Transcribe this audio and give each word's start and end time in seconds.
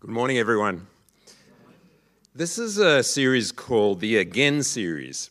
Good 0.00 0.10
morning, 0.10 0.38
everyone. 0.38 0.86
This 2.32 2.56
is 2.56 2.78
a 2.78 3.02
series 3.02 3.50
called 3.50 3.98
the 3.98 4.18
Again 4.18 4.62
series, 4.62 5.30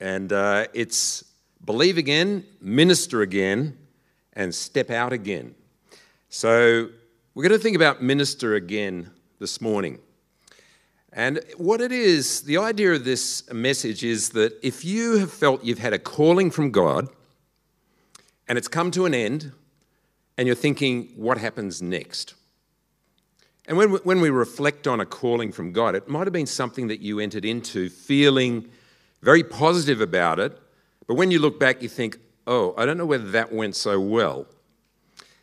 and 0.00 0.32
uh, 0.32 0.66
it's 0.74 1.22
believe 1.64 1.96
again, 1.96 2.44
minister 2.60 3.22
again, 3.22 3.78
and 4.32 4.52
step 4.52 4.90
out 4.90 5.12
again. 5.12 5.54
So, 6.28 6.88
we're 7.36 7.44
going 7.44 7.56
to 7.56 7.62
think 7.62 7.76
about 7.76 8.02
minister 8.02 8.56
again 8.56 9.12
this 9.38 9.60
morning. 9.60 10.00
And 11.12 11.38
what 11.56 11.80
it 11.80 11.92
is, 11.92 12.40
the 12.40 12.58
idea 12.58 12.94
of 12.94 13.04
this 13.04 13.48
message 13.52 14.02
is 14.02 14.30
that 14.30 14.58
if 14.60 14.84
you 14.84 15.18
have 15.18 15.32
felt 15.32 15.62
you've 15.62 15.78
had 15.78 15.92
a 15.92 16.00
calling 16.00 16.50
from 16.50 16.72
God 16.72 17.08
and 18.48 18.58
it's 18.58 18.66
come 18.66 18.90
to 18.90 19.06
an 19.06 19.14
end, 19.14 19.52
and 20.36 20.48
you're 20.48 20.56
thinking, 20.56 21.12
what 21.14 21.38
happens 21.38 21.80
next? 21.80 22.34
And 23.70 23.78
when 23.78 23.92
we, 23.92 23.98
when 23.98 24.20
we 24.20 24.30
reflect 24.30 24.88
on 24.88 24.98
a 24.98 25.06
calling 25.06 25.52
from 25.52 25.70
God, 25.70 25.94
it 25.94 26.08
might 26.08 26.26
have 26.26 26.32
been 26.32 26.44
something 26.44 26.88
that 26.88 26.98
you 26.98 27.20
entered 27.20 27.44
into 27.44 27.88
feeling 27.88 28.68
very 29.22 29.44
positive 29.44 30.00
about 30.00 30.40
it, 30.40 30.58
but 31.06 31.14
when 31.14 31.30
you 31.30 31.38
look 31.38 31.60
back, 31.60 31.80
you 31.80 31.88
think, 31.88 32.18
oh, 32.48 32.74
I 32.76 32.84
don't 32.84 32.98
know 32.98 33.06
whether 33.06 33.30
that 33.30 33.52
went 33.52 33.76
so 33.76 34.00
well. 34.00 34.48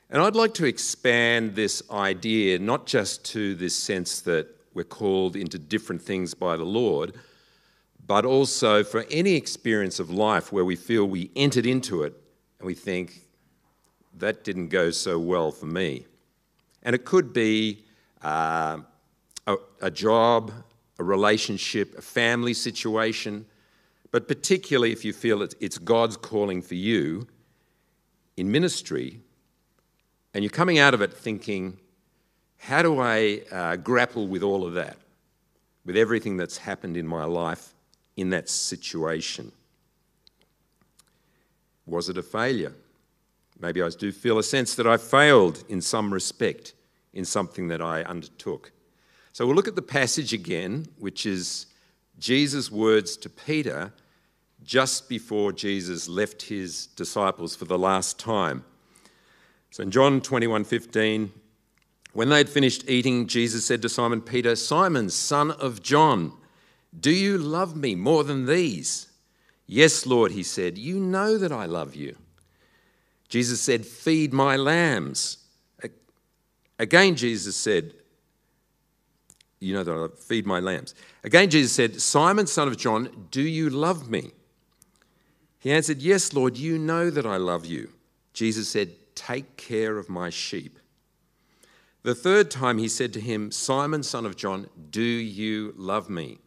And 0.09 0.21
I'd 0.21 0.35
like 0.35 0.53
to 0.55 0.65
expand 0.65 1.55
this 1.55 1.81
idea 1.89 2.59
not 2.59 2.85
just 2.85 3.23
to 3.27 3.55
this 3.55 3.73
sense 3.77 4.19
that 4.23 4.47
we're 4.73 4.83
called 4.83 5.37
into 5.37 5.57
different 5.57 6.01
things 6.01 6.33
by 6.33 6.57
the 6.57 6.65
Lord, 6.65 7.13
but 8.05 8.25
also 8.25 8.83
for 8.83 9.05
any 9.09 9.35
experience 9.35 10.01
of 10.01 10.09
life 10.09 10.51
where 10.51 10.65
we 10.65 10.75
feel 10.75 11.05
we 11.05 11.31
entered 11.37 11.65
into 11.65 12.03
it 12.03 12.13
and 12.59 12.67
we 12.67 12.73
think, 12.73 13.21
that 14.17 14.43
didn't 14.43 14.67
go 14.67 14.91
so 14.91 15.17
well 15.17 15.49
for 15.49 15.67
me. 15.67 16.05
And 16.83 16.93
it 16.93 17.05
could 17.05 17.31
be 17.31 17.85
uh, 18.23 18.79
a, 19.45 19.55
a 19.81 19.91
job, 19.91 20.51
a 20.99 21.03
relationship, 21.03 21.97
a 21.97 22.01
family 22.01 22.53
situation, 22.53 23.45
but 24.11 24.27
particularly 24.27 24.91
if 24.91 25.03
you 25.05 25.13
feel 25.13 25.41
it's 25.41 25.77
God's 25.77 26.17
calling 26.17 26.61
for 26.61 26.75
you 26.75 27.27
in 28.35 28.51
ministry, 28.51 29.19
and 30.33 30.43
you're 30.43 30.51
coming 30.51 30.79
out 30.79 30.93
of 30.93 31.01
it 31.01 31.13
thinking, 31.13 31.77
how 32.57 32.81
do 32.81 32.99
I 32.99 33.41
uh, 33.51 33.75
grapple 33.77 34.27
with 34.27 34.43
all 34.43 34.65
of 34.65 34.73
that, 34.75 34.97
with 35.85 35.97
everything 35.97 36.37
that's 36.37 36.57
happened 36.57 36.97
in 36.97 37.07
my 37.07 37.23
life 37.23 37.73
in 38.15 38.29
that 38.31 38.49
situation? 38.49 39.51
Was 41.85 42.09
it 42.09 42.17
a 42.17 42.23
failure? 42.23 42.73
Maybe 43.59 43.81
I 43.81 43.89
do 43.89 44.11
feel 44.11 44.37
a 44.37 44.43
sense 44.43 44.75
that 44.75 44.85
I 44.85 44.97
failed 44.97 45.63
in 45.69 45.81
some 45.81 46.13
respect 46.13 46.73
in 47.17 47.25
something 47.25 47.67
that 47.67 47.81
I 47.81 48.03
undertook. 48.03 48.71
So 49.33 49.45
we'll 49.45 49.55
look 49.55 49.67
at 49.67 49.75
the 49.75 49.81
passage 49.81 50.33
again, 50.33 50.87
which 50.99 51.25
is 51.25 51.65
Jesus' 52.19 52.71
words 52.71 53.17
to 53.17 53.29
Peter 53.29 53.91
just 54.63 55.09
before 55.09 55.51
Jesus 55.51 56.07
left 56.07 56.43
his 56.43 56.87
disciples 56.87 57.55
for 57.55 57.65
the 57.65 57.77
last 57.77 58.19
time. 58.19 58.63
So 59.71 59.83
in 59.83 59.91
John 59.91 60.21
21 60.21 60.63
15, 60.63 61.31
when 62.13 62.29
they 62.29 62.37
had 62.37 62.49
finished 62.49 62.87
eating, 62.87 63.27
Jesus 63.27 63.65
said 63.65 63.81
to 63.81 63.89
Simon 63.89 64.21
Peter, 64.21 64.55
Simon, 64.55 65.09
son 65.09 65.51
of 65.51 65.83
John, 65.83 66.33
do 66.99 67.11
you 67.11 67.37
love 67.37 67.75
me 67.75 67.95
more 67.95 68.23
than 68.23 68.45
these? 68.45 69.07
Yes, 69.65 70.05
Lord, 70.05 70.31
he 70.31 70.43
said, 70.43 70.77
you 70.77 70.99
know 70.99 71.37
that 71.37 71.51
I 71.51 71.65
love 71.65 71.95
you. 71.95 72.15
Jesus 73.27 73.59
said, 73.59 73.85
Feed 73.85 74.33
my 74.33 74.55
lambs. 74.55 75.39
Again, 76.79 77.15
Jesus 77.15 77.55
said, 77.55 77.93
You 79.59 79.73
know 79.73 79.83
that 79.83 79.91
I 79.93 80.21
feed 80.21 80.45
my 80.45 80.59
lambs. 80.59 80.93
Again, 81.23 81.49
Jesus 81.49 81.73
said, 81.73 81.99
Simon, 82.01 82.47
son 82.47 82.67
of 82.67 82.77
John, 82.77 83.27
do 83.31 83.41
you 83.41 83.69
love 83.69 84.09
me? 84.09 84.31
He 85.59 85.71
answered, 85.71 86.01
Yes, 86.01 86.33
Lord, 86.33 86.57
you 86.57 86.77
know 86.77 87.09
that 87.09 87.25
I 87.25 87.37
love 87.37 87.65
you. 87.65 87.91
Jesus 88.33 88.69
said, 88.69 88.91
Take 89.15 89.57
care 89.57 89.97
of 89.97 90.09
my 90.09 90.29
sheep. 90.29 90.77
The 92.03 92.15
third 92.15 92.51
time 92.51 92.77
he 92.77 92.87
said 92.87 93.11
to 93.13 93.19
him, 93.19 93.51
Simon, 93.51 94.03
son 94.03 94.25
of 94.25 94.35
John, 94.35 94.69
do 94.91 95.01
you 95.01 95.73
love 95.75 96.09
me? 96.09 96.37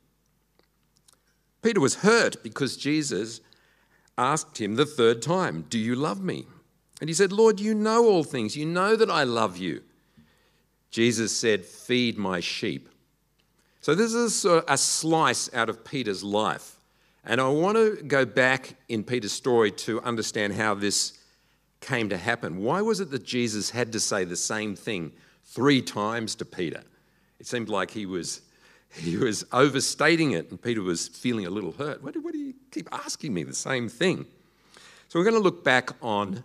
Peter 1.63 1.81
was 1.81 1.97
hurt 1.97 2.43
because 2.43 2.77
Jesus 2.77 3.41
asked 4.17 4.61
him 4.61 4.77
the 4.77 4.87
third 4.87 5.21
time, 5.21 5.67
Do 5.69 5.79
you 5.79 5.95
love 5.95 6.23
me? 6.23 6.47
And 7.01 7.11
he 7.11 7.15
said, 7.15 7.33
Lord, 7.33 7.61
you 7.61 7.75
know 7.75 8.07
all 8.07 8.25
things. 8.25 8.57
You 8.57 8.67
know 8.67 8.95
that 8.97 9.11
I 9.11 9.25
love 9.25 9.57
you. 9.57 9.83
Jesus 10.91 11.37
said, 11.37 11.65
Feed 11.65 12.19
my 12.19 12.41
sheep. 12.41 12.89
So, 13.81 13.95
this 13.95 14.13
is 14.13 14.45
a 14.45 14.77
slice 14.77 15.53
out 15.55 15.71
of 15.71 15.85
Peter's 15.85 16.23
life. 16.23 16.77
And 17.25 17.41
I 17.41 17.49
want 17.49 17.77
to 17.77 18.03
go 18.03 18.25
back 18.25 18.75
in 18.89 19.05
Peter's 19.05 19.33
story 19.33 19.71
to 19.73 20.01
understand 20.03 20.55
how 20.55 20.75
this 20.75 21.19
came 21.81 22.09
to 22.11 22.17
happen. 22.17 22.59
Why 22.63 22.83
was 22.83 23.01
it 23.01 23.11
that 23.11 23.25
Jesus 23.25 23.71
had 23.71 23.93
to 23.93 24.01
say 24.01 24.25
the 24.25 24.37
same 24.37 24.77
thing 24.77 25.13
three 25.45 25.81
times 25.81 26.35
to 26.37 26.45
Peter? 26.45 26.83
It 27.39 27.47
seemed 27.47 27.69
like 27.69 27.91
he 27.91 28.05
was, 28.05 28.43
he 28.93 29.17
was 29.17 29.45
overstating 29.53 30.33
it, 30.33 30.51
and 30.51 30.61
Peter 30.61 30.83
was 30.83 31.09
feeling 31.09 31.47
a 31.47 31.51
little 31.51 31.73
hurt. 31.73 32.03
Why 32.03 32.11
do, 32.11 32.21
why 32.21 32.33
do 32.33 32.39
you 32.39 32.55
keep 32.71 32.89
asking 32.93 33.33
me 33.33 33.45
the 33.45 33.55
same 33.55 33.89
thing? 33.89 34.27
So, 35.09 35.19
we're 35.19 35.25
going 35.25 35.37
to 35.37 35.43
look 35.43 35.65
back 35.65 35.91
on 36.03 36.45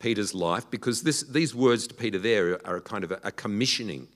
Peter's 0.00 0.34
life 0.34 0.68
because 0.70 1.02
this, 1.02 1.22
these 1.22 1.54
words 1.54 1.86
to 1.86 1.94
Peter 1.94 2.18
there 2.18 2.58
are 2.66 2.76
a 2.76 2.80
kind 2.80 3.04
of 3.04 3.12
a, 3.12 3.20
a 3.22 3.30
commissioning 3.30 4.08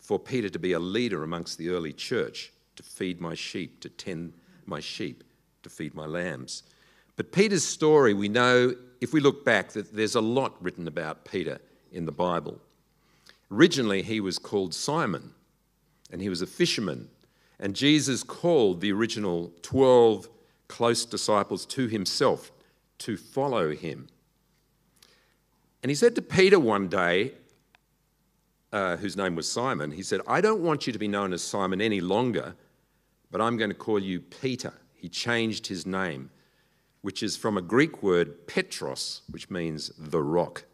for 0.00 0.18
Peter 0.18 0.48
to 0.48 0.58
be 0.58 0.72
a 0.72 0.78
leader 0.80 1.22
amongst 1.22 1.56
the 1.56 1.68
early 1.68 1.92
church, 1.92 2.52
to 2.74 2.82
feed 2.82 3.20
my 3.20 3.34
sheep, 3.34 3.80
to 3.80 3.88
tend 3.88 4.32
my 4.66 4.80
sheep, 4.80 5.22
to 5.62 5.68
feed 5.68 5.94
my 5.94 6.06
lambs. 6.06 6.64
But 7.16 7.32
Peter's 7.32 7.64
story, 7.64 8.14
we 8.14 8.28
know, 8.28 8.74
if 9.00 9.12
we 9.12 9.20
look 9.20 9.44
back, 9.44 9.72
that 9.72 9.94
there's 9.94 10.14
a 10.14 10.20
lot 10.20 10.56
written 10.60 10.88
about 10.88 11.24
Peter 11.24 11.60
in 11.92 12.06
the 12.06 12.12
Bible. 12.12 12.58
Originally, 13.52 14.02
he 14.02 14.20
was 14.20 14.38
called 14.38 14.72
Simon, 14.74 15.32
and 16.10 16.22
he 16.22 16.28
was 16.28 16.40
a 16.40 16.46
fisherman. 16.46 17.08
And 17.58 17.76
Jesus 17.76 18.22
called 18.22 18.80
the 18.80 18.92
original 18.92 19.52
12 19.62 20.28
close 20.66 21.04
disciples 21.04 21.66
to 21.66 21.88
himself 21.88 22.50
to 22.98 23.16
follow 23.16 23.74
him. 23.74 24.08
And 25.82 25.90
he 25.90 25.94
said 25.94 26.14
to 26.16 26.22
Peter 26.22 26.60
one 26.60 26.88
day, 26.88 27.32
uh, 28.72 28.96
whose 28.96 29.16
name 29.16 29.34
was 29.34 29.50
Simon, 29.50 29.90
he 29.90 30.02
said, 30.02 30.20
I 30.26 30.40
don't 30.40 30.62
want 30.62 30.86
you 30.86 30.92
to 30.92 30.98
be 30.98 31.08
known 31.08 31.32
as 31.32 31.42
Simon 31.42 31.80
any 31.80 32.00
longer, 32.00 32.54
but 33.30 33.40
I'm 33.40 33.56
going 33.56 33.70
to 33.70 33.76
call 33.76 33.98
you 33.98 34.20
Peter. 34.20 34.72
He 34.94 35.08
changed 35.08 35.66
his 35.66 35.86
name, 35.86 36.30
which 37.00 37.22
is 37.22 37.36
from 37.36 37.56
a 37.56 37.62
Greek 37.62 38.02
word, 38.02 38.46
Petros, 38.46 39.22
which 39.30 39.50
means 39.50 39.90
the 39.98 40.22
rock. 40.22 40.64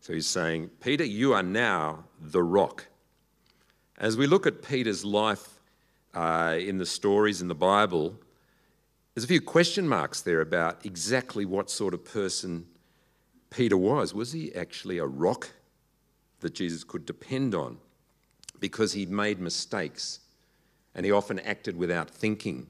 So 0.00 0.12
he's 0.12 0.26
saying, 0.26 0.70
Peter, 0.80 1.04
you 1.04 1.32
are 1.34 1.42
now 1.42 2.04
the 2.20 2.42
rock. 2.42 2.86
As 3.98 4.16
we 4.16 4.26
look 4.26 4.46
at 4.46 4.62
Peter's 4.62 5.04
life 5.04 5.60
uh, 6.14 6.56
in 6.58 6.78
the 6.78 6.86
stories 6.86 7.40
in 7.40 7.48
the 7.48 7.54
Bible, 7.54 8.18
there's 9.14 9.24
a 9.24 9.28
few 9.28 9.42
question 9.42 9.86
marks 9.86 10.22
there 10.22 10.40
about 10.40 10.84
exactly 10.84 11.44
what 11.44 11.70
sort 11.70 11.94
of 11.94 12.04
person 12.04 12.66
Peter 13.52 13.76
was. 13.76 14.14
Was 14.14 14.32
he 14.32 14.54
actually 14.54 14.98
a 14.98 15.06
rock 15.06 15.50
that 16.40 16.54
Jesus 16.54 16.84
could 16.84 17.06
depend 17.06 17.54
on? 17.54 17.78
Because 18.60 18.92
he 18.92 19.06
made 19.06 19.38
mistakes 19.38 20.20
and 20.94 21.04
he 21.06 21.12
often 21.12 21.38
acted 21.40 21.76
without 21.76 22.10
thinking. 22.10 22.66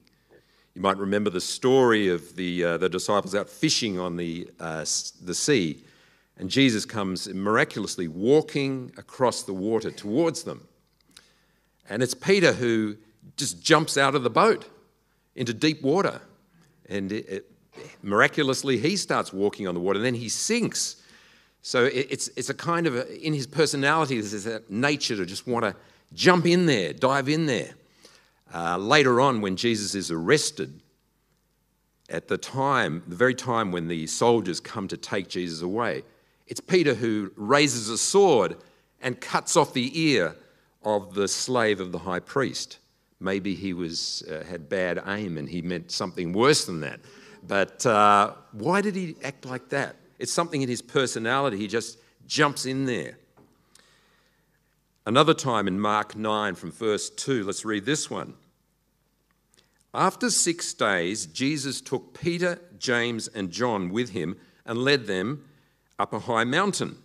You 0.75 0.81
might 0.81 0.97
remember 0.97 1.29
the 1.29 1.41
story 1.41 2.07
of 2.07 2.35
the, 2.35 2.63
uh, 2.63 2.77
the 2.77 2.89
disciples 2.89 3.35
out 3.35 3.49
fishing 3.49 3.99
on 3.99 4.17
the, 4.17 4.49
uh, 4.59 4.85
the 5.23 5.35
sea, 5.35 5.83
and 6.37 6.49
Jesus 6.49 6.85
comes 6.85 7.27
miraculously 7.29 8.07
walking 8.07 8.91
across 8.97 9.43
the 9.43 9.53
water 9.53 9.91
towards 9.91 10.43
them. 10.43 10.67
And 11.89 12.01
it's 12.01 12.15
Peter 12.15 12.53
who 12.53 12.97
just 13.37 13.61
jumps 13.61 13.97
out 13.97 14.15
of 14.15 14.23
the 14.23 14.29
boat 14.29 14.67
into 15.35 15.53
deep 15.53 15.83
water. 15.83 16.21
And 16.89 17.11
it, 17.11 17.29
it, 17.29 17.51
miraculously, 18.01 18.77
he 18.77 18.95
starts 18.95 19.33
walking 19.33 19.67
on 19.67 19.73
the 19.73 19.81
water, 19.81 19.97
and 19.97 20.05
then 20.05 20.15
he 20.15 20.29
sinks. 20.29 20.97
So 21.61 21.85
it's, 21.85 22.29
it's 22.35 22.49
a 22.49 22.53
kind 22.53 22.87
of, 22.87 22.95
a, 22.95 23.25
in 23.25 23.33
his 23.33 23.47
personality, 23.47 24.19
there's 24.19 24.43
that 24.43 24.69
nature 24.69 25.15
to 25.15 25.25
just 25.25 25.47
want 25.47 25.65
to 25.65 25.75
jump 26.13 26.45
in 26.45 26.65
there, 26.65 26.93
dive 26.93 27.29
in 27.29 27.45
there. 27.45 27.71
Uh, 28.53 28.77
later 28.77 29.19
on, 29.19 29.41
when 29.41 29.55
Jesus 29.55 29.95
is 29.95 30.11
arrested, 30.11 30.81
at 32.09 32.27
the 32.27 32.37
time, 32.37 33.01
the 33.07 33.15
very 33.15 33.33
time 33.33 33.71
when 33.71 33.87
the 33.87 34.05
soldiers 34.07 34.59
come 34.59 34.87
to 34.89 34.97
take 34.97 35.27
Jesus 35.29 35.61
away, 35.61 36.03
it's 36.47 36.59
Peter 36.59 36.93
who 36.93 37.31
raises 37.35 37.89
a 37.89 37.97
sword 37.97 38.57
and 39.01 39.19
cuts 39.19 39.57
off 39.57 39.73
the 39.73 39.99
ear 39.99 40.35
of 40.83 41.13
the 41.13 41.27
slave 41.27 41.79
of 41.79 41.91
the 41.91 41.99
high 41.99 42.19
priest. 42.19 42.77
Maybe 43.19 43.55
he 43.55 43.73
was, 43.73 44.21
uh, 44.29 44.43
had 44.43 44.69
bad 44.69 45.01
aim 45.07 45.37
and 45.37 45.49
he 45.49 45.61
meant 45.61 45.91
something 45.91 46.33
worse 46.33 46.65
than 46.65 46.81
that. 46.81 46.99
But 47.47 47.85
uh, 47.85 48.33
why 48.51 48.81
did 48.81 48.95
he 48.95 49.15
act 49.23 49.45
like 49.45 49.69
that? 49.69 49.95
It's 50.19 50.31
something 50.31 50.61
in 50.61 50.69
his 50.69 50.81
personality. 50.81 51.57
He 51.57 51.67
just 51.67 51.97
jumps 52.27 52.65
in 52.65 52.85
there. 52.85 53.17
Another 55.05 55.33
time 55.33 55.67
in 55.67 55.79
Mark 55.79 56.15
9 56.15 56.55
from 56.55 56.71
verse 56.71 57.09
2, 57.09 57.43
let's 57.43 57.65
read 57.65 57.85
this 57.85 58.09
one. 58.09 58.35
After 59.93 60.29
six 60.29 60.73
days, 60.73 61.25
Jesus 61.25 61.81
took 61.81 62.19
Peter, 62.19 62.59
James, 62.79 63.27
and 63.27 63.51
John 63.51 63.89
with 63.89 64.11
him 64.11 64.37
and 64.65 64.79
led 64.79 65.05
them 65.05 65.43
up 65.99 66.13
a 66.13 66.19
high 66.19 66.45
mountain 66.45 66.97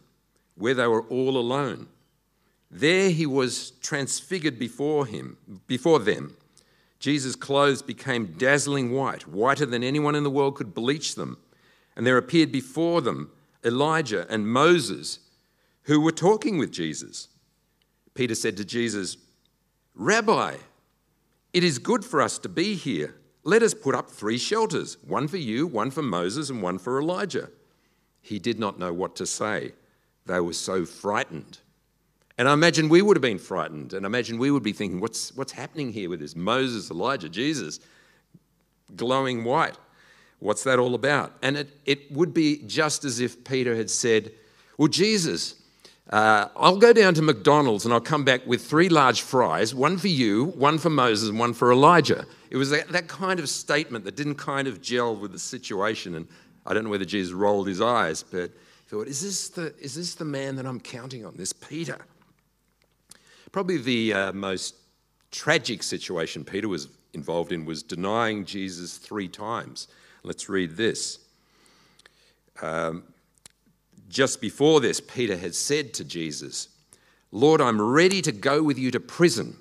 where 0.54 0.74
they 0.74 0.86
were 0.86 1.02
all 1.02 1.36
alone. 1.36 1.88
There 2.70 3.10
he 3.10 3.26
was 3.26 3.72
transfigured 3.82 4.58
before 4.58 5.06
him, 5.06 5.36
before 5.66 5.98
them. 5.98 6.36
Jesus' 6.98 7.36
clothes 7.36 7.82
became 7.82 8.34
dazzling 8.38 8.92
white, 8.92 9.28
whiter 9.28 9.66
than 9.66 9.84
anyone 9.84 10.14
in 10.14 10.24
the 10.24 10.30
world 10.30 10.56
could 10.56 10.74
bleach 10.74 11.14
them. 11.14 11.38
And 11.96 12.06
there 12.06 12.16
appeared 12.16 12.50
before 12.52 13.00
them 13.00 13.30
Elijah 13.64 14.26
and 14.28 14.48
Moses, 14.48 15.20
who 15.82 16.00
were 16.00 16.12
talking 16.12 16.58
with 16.58 16.72
Jesus. 16.72 17.28
Peter 18.14 18.34
said 18.34 18.56
to 18.56 18.64
Jesus, 18.64 19.16
Rabbi, 19.94 20.56
it 21.52 21.64
is 21.64 21.78
good 21.78 22.04
for 22.04 22.20
us 22.20 22.38
to 22.38 22.48
be 22.48 22.74
here. 22.74 23.14
Let 23.44 23.62
us 23.62 23.74
put 23.74 23.94
up 23.94 24.10
three 24.10 24.38
shelters 24.38 24.98
one 25.02 25.28
for 25.28 25.38
you, 25.38 25.66
one 25.66 25.90
for 25.90 26.02
Moses, 26.02 26.50
and 26.50 26.62
one 26.62 26.78
for 26.78 27.00
Elijah. 27.00 27.50
He 28.20 28.38
did 28.38 28.58
not 28.58 28.78
know 28.78 28.92
what 28.92 29.16
to 29.16 29.26
say. 29.26 29.72
They 30.26 30.40
were 30.40 30.52
so 30.52 30.84
frightened. 30.84 31.58
And 32.38 32.48
I 32.48 32.52
imagine 32.52 32.88
we 32.88 33.02
would 33.02 33.16
have 33.16 33.22
been 33.22 33.38
frightened. 33.38 33.92
And 33.92 34.06
I 34.06 34.08
imagine 34.08 34.38
we 34.38 34.52
would 34.52 34.62
be 34.62 34.72
thinking, 34.72 35.00
what's, 35.00 35.34
what's 35.34 35.52
happening 35.52 35.92
here 35.92 36.08
with 36.08 36.20
this 36.20 36.36
Moses, 36.36 36.90
Elijah, 36.90 37.28
Jesus, 37.28 37.80
glowing 38.94 39.42
white? 39.42 39.76
What's 40.38 40.62
that 40.64 40.78
all 40.78 40.94
about? 40.94 41.32
And 41.42 41.56
it, 41.56 41.68
it 41.84 42.12
would 42.12 42.32
be 42.32 42.58
just 42.66 43.04
as 43.04 43.18
if 43.18 43.42
Peter 43.42 43.74
had 43.74 43.90
said, 43.90 44.30
Well, 44.76 44.86
Jesus, 44.86 45.56
uh, 46.10 46.46
I'll 46.56 46.76
go 46.76 46.92
down 46.92 47.14
to 47.14 47.22
McDonald's 47.22 47.84
and 47.84 47.92
I'll 47.92 48.00
come 48.00 48.24
back 48.24 48.46
with 48.46 48.64
three 48.64 48.88
large 48.88 49.20
fries, 49.20 49.74
one 49.74 49.98
for 49.98 50.06
you, 50.06 50.46
one 50.46 50.78
for 50.78 50.90
Moses, 50.90 51.30
and 51.30 51.40
one 51.40 51.54
for 51.54 51.72
Elijah. 51.72 52.24
It 52.50 52.56
was 52.56 52.70
that, 52.70 52.88
that 52.90 53.08
kind 53.08 53.40
of 53.40 53.48
statement 53.48 54.04
that 54.04 54.14
didn't 54.14 54.36
kind 54.36 54.68
of 54.68 54.80
gel 54.80 55.16
with 55.16 55.32
the 55.32 55.40
situation. 55.40 56.14
And 56.14 56.28
I 56.64 56.72
don't 56.72 56.84
know 56.84 56.90
whether 56.90 57.04
Jesus 57.04 57.32
rolled 57.32 57.66
his 57.66 57.80
eyes, 57.80 58.22
but 58.22 58.52
he 58.52 58.90
thought, 58.90 59.08
is 59.08 59.20
this 59.20 59.48
the, 59.48 59.74
is 59.80 59.96
this 59.96 60.14
the 60.14 60.24
man 60.24 60.54
that 60.54 60.66
I'm 60.66 60.78
counting 60.78 61.26
on, 61.26 61.34
this 61.36 61.52
Peter? 61.52 61.98
Probably 63.52 63.78
the 63.78 64.12
uh, 64.12 64.32
most 64.32 64.74
tragic 65.30 65.82
situation 65.82 66.44
Peter 66.44 66.68
was 66.68 66.88
involved 67.14 67.52
in 67.52 67.64
was 67.64 67.82
denying 67.82 68.44
Jesus 68.44 68.98
three 68.98 69.28
times. 69.28 69.88
Let's 70.22 70.48
read 70.48 70.76
this. 70.76 71.18
Um, 72.60 73.04
just 74.08 74.40
before 74.40 74.80
this, 74.80 75.00
Peter 75.00 75.36
had 75.36 75.54
said 75.54 75.94
to 75.94 76.04
Jesus, 76.04 76.68
Lord, 77.30 77.60
I'm 77.60 77.80
ready 77.80 78.22
to 78.22 78.32
go 78.32 78.62
with 78.62 78.78
you 78.78 78.90
to 78.90 79.00
prison 79.00 79.56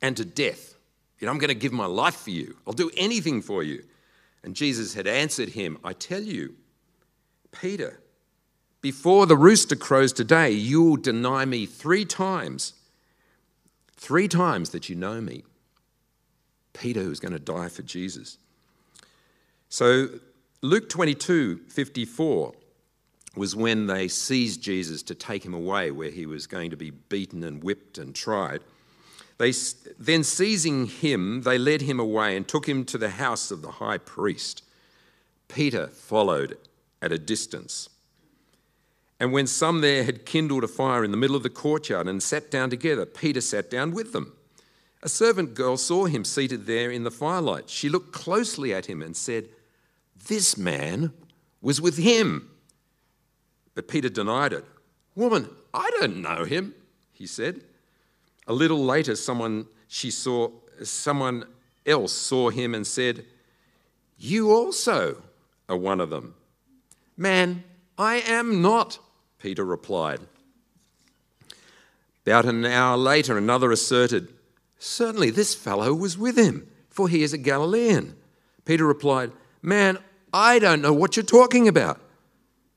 and 0.00 0.16
to 0.16 0.24
death. 0.24 0.74
You 1.18 1.26
know, 1.26 1.32
I'm 1.32 1.38
going 1.38 1.48
to 1.48 1.54
give 1.54 1.72
my 1.72 1.86
life 1.86 2.16
for 2.16 2.30
you. 2.30 2.56
I'll 2.66 2.72
do 2.72 2.90
anything 2.96 3.42
for 3.42 3.62
you. 3.62 3.84
And 4.42 4.54
Jesus 4.54 4.94
had 4.94 5.06
answered 5.06 5.50
him, 5.50 5.78
I 5.84 5.92
tell 5.92 6.22
you, 6.22 6.54
Peter, 7.52 8.00
before 8.80 9.26
the 9.26 9.36
rooster 9.36 9.76
crows 9.76 10.12
today, 10.12 10.50
you'll 10.50 10.96
deny 10.96 11.44
me 11.44 11.64
three 11.66 12.04
times. 12.04 12.74
Three 13.96 14.28
times 14.28 14.70
that 14.70 14.88
you 14.88 14.96
know 14.96 15.20
me. 15.20 15.44
Peter, 16.72 17.02
who's 17.02 17.20
going 17.20 17.32
to 17.32 17.38
die 17.38 17.68
for 17.68 17.82
Jesus. 17.82 18.38
So, 19.68 20.08
Luke 20.60 20.88
22 20.88 21.58
54 21.68 22.52
was 23.36 23.56
when 23.56 23.86
they 23.86 24.08
seized 24.08 24.62
Jesus 24.62 25.02
to 25.04 25.14
take 25.14 25.44
him 25.44 25.54
away, 25.54 25.90
where 25.90 26.10
he 26.10 26.26
was 26.26 26.46
going 26.46 26.70
to 26.70 26.76
be 26.76 26.90
beaten 26.90 27.42
and 27.42 27.62
whipped 27.62 27.98
and 27.98 28.14
tried. 28.14 28.60
They, 29.38 29.52
then, 29.98 30.22
seizing 30.22 30.86
him, 30.86 31.42
they 31.42 31.58
led 31.58 31.82
him 31.82 31.98
away 31.98 32.36
and 32.36 32.46
took 32.46 32.68
him 32.68 32.84
to 32.84 32.98
the 32.98 33.10
house 33.10 33.50
of 33.50 33.62
the 33.62 33.72
high 33.72 33.98
priest. 33.98 34.62
Peter 35.48 35.88
followed 35.88 36.56
at 37.02 37.12
a 37.12 37.18
distance. 37.18 37.88
And 39.24 39.32
when 39.32 39.46
some 39.46 39.80
there 39.80 40.04
had 40.04 40.26
kindled 40.26 40.64
a 40.64 40.68
fire 40.68 41.02
in 41.02 41.10
the 41.10 41.16
middle 41.16 41.34
of 41.34 41.42
the 41.42 41.48
courtyard 41.48 42.06
and 42.06 42.22
sat 42.22 42.50
down 42.50 42.68
together, 42.68 43.06
Peter 43.06 43.40
sat 43.40 43.70
down 43.70 43.92
with 43.92 44.12
them. 44.12 44.36
A 45.02 45.08
servant 45.08 45.54
girl 45.54 45.78
saw 45.78 46.04
him 46.04 46.26
seated 46.26 46.66
there 46.66 46.90
in 46.90 47.04
the 47.04 47.10
firelight. 47.10 47.70
She 47.70 47.88
looked 47.88 48.12
closely 48.12 48.74
at 48.74 48.84
him 48.84 49.00
and 49.00 49.16
said, 49.16 49.48
This 50.28 50.58
man 50.58 51.14
was 51.62 51.80
with 51.80 51.96
him. 51.96 52.50
But 53.74 53.88
Peter 53.88 54.10
denied 54.10 54.52
it. 54.52 54.66
Woman, 55.14 55.48
I 55.72 55.90
don't 56.00 56.18
know 56.18 56.44
him, 56.44 56.74
he 57.10 57.26
said. 57.26 57.62
A 58.46 58.52
little 58.52 58.84
later, 58.84 59.16
someone 59.16 59.68
she 59.88 60.10
saw, 60.10 60.50
someone 60.82 61.46
else 61.86 62.12
saw 62.12 62.50
him 62.50 62.74
and 62.74 62.86
said, 62.86 63.24
You 64.18 64.50
also 64.50 65.22
are 65.66 65.78
one 65.78 66.02
of 66.02 66.10
them. 66.10 66.34
Man, 67.16 67.64
I 67.96 68.16
am 68.16 68.60
not, 68.60 68.98
Peter 69.44 69.62
replied. 69.62 70.20
About 72.24 72.46
an 72.46 72.64
hour 72.64 72.96
later, 72.96 73.36
another 73.36 73.70
asserted, 73.72 74.32
Certainly 74.78 75.32
this 75.32 75.54
fellow 75.54 75.92
was 75.92 76.16
with 76.16 76.38
him, 76.38 76.66
for 76.88 77.10
he 77.10 77.22
is 77.22 77.34
a 77.34 77.38
Galilean. 77.38 78.16
Peter 78.64 78.86
replied, 78.86 79.32
Man, 79.60 79.98
I 80.32 80.58
don't 80.58 80.80
know 80.80 80.94
what 80.94 81.14
you're 81.14 81.24
talking 81.24 81.68
about. 81.68 82.00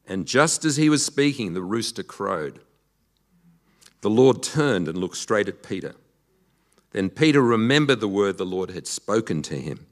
And 0.10 0.26
just 0.26 0.66
as 0.66 0.76
he 0.76 0.90
was 0.90 1.06
speaking, 1.06 1.54
the 1.54 1.62
rooster 1.62 2.04
crowed. 2.04 2.60
The 4.02 4.10
Lord 4.10 4.44
turned 4.44 4.90
and 4.90 4.98
looked 4.98 5.16
straight 5.16 5.48
at 5.48 5.64
Peter. 5.64 5.96
Then 6.92 7.10
Peter 7.10 7.42
remembered 7.42 8.02
the 8.02 8.10
word 8.10 8.38
the 8.38 8.46
Lord 8.46 8.72
had 8.72 8.88
spoken 8.88 9.42
to 9.44 9.56
him 9.56 9.88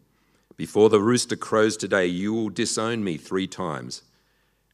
Before 0.57 0.89
the 0.89 0.99
rooster 0.99 1.37
crows 1.37 1.77
today, 1.77 2.07
you 2.07 2.33
will 2.33 2.49
disown 2.49 3.01
me 3.01 3.15
three 3.15 3.47
times. 3.47 4.01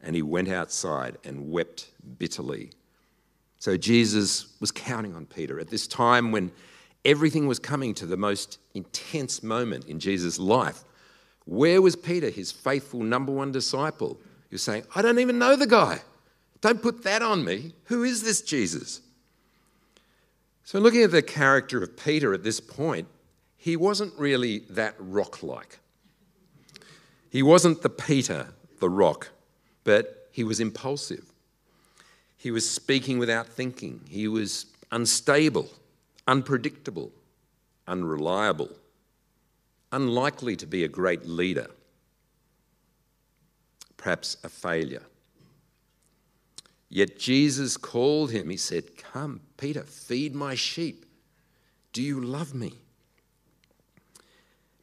And 0.03 0.15
he 0.15 0.21
went 0.21 0.49
outside 0.49 1.17
and 1.23 1.51
wept 1.51 1.89
bitterly. 2.17 2.71
So 3.59 3.77
Jesus 3.77 4.47
was 4.59 4.71
counting 4.71 5.15
on 5.15 5.25
Peter 5.25 5.59
at 5.59 5.69
this 5.69 5.87
time 5.87 6.31
when 6.31 6.51
everything 7.05 7.47
was 7.47 7.59
coming 7.59 7.93
to 7.95 8.05
the 8.05 8.17
most 8.17 8.57
intense 8.73 9.43
moment 9.43 9.85
in 9.85 9.99
Jesus' 9.99 10.39
life. 10.39 10.83
Where 11.45 11.81
was 11.81 11.95
Peter, 11.95 12.29
his 12.29 12.51
faithful 12.51 13.01
number 13.01 13.31
one 13.31 13.51
disciple? 13.51 14.19
He 14.49 14.55
was 14.55 14.63
saying, 14.63 14.83
I 14.95 15.01
don't 15.01 15.19
even 15.19 15.39
know 15.39 15.55
the 15.55 15.67
guy. 15.67 16.01
Don't 16.61 16.81
put 16.81 17.03
that 17.03 17.21
on 17.21 17.43
me. 17.43 17.73
Who 17.85 18.03
is 18.03 18.23
this 18.23 18.41
Jesus? 18.41 19.01
So, 20.63 20.79
looking 20.79 21.03
at 21.03 21.11
the 21.11 21.21
character 21.21 21.83
of 21.83 21.97
Peter 21.97 22.33
at 22.33 22.43
this 22.43 22.59
point, 22.59 23.07
he 23.57 23.75
wasn't 23.75 24.13
really 24.17 24.59
that 24.69 24.95
rock 24.97 25.43
like. 25.43 25.79
He 27.29 27.43
wasn't 27.43 27.81
the 27.81 27.89
Peter, 27.89 28.49
the 28.79 28.89
rock, 28.89 29.29
but 29.83 30.27
he 30.31 30.43
was 30.43 30.59
impulsive. 30.59 31.25
He 32.37 32.51
was 32.51 32.69
speaking 32.69 33.19
without 33.19 33.47
thinking. 33.47 34.01
He 34.09 34.27
was 34.27 34.65
unstable, 34.91 35.69
unpredictable, 36.27 37.11
unreliable, 37.87 38.69
unlikely 39.91 40.55
to 40.57 40.65
be 40.65 40.83
a 40.83 40.87
great 40.87 41.25
leader, 41.25 41.69
perhaps 43.97 44.37
a 44.43 44.49
failure. 44.49 45.03
Yet 46.89 47.17
Jesus 47.17 47.77
called 47.77 48.31
him. 48.31 48.49
He 48.49 48.57
said, 48.57 48.97
Come, 48.97 49.41
Peter, 49.57 49.83
feed 49.83 50.35
my 50.35 50.55
sheep. 50.55 51.05
Do 51.93 52.01
you 52.01 52.19
love 52.19 52.53
me? 52.53 52.73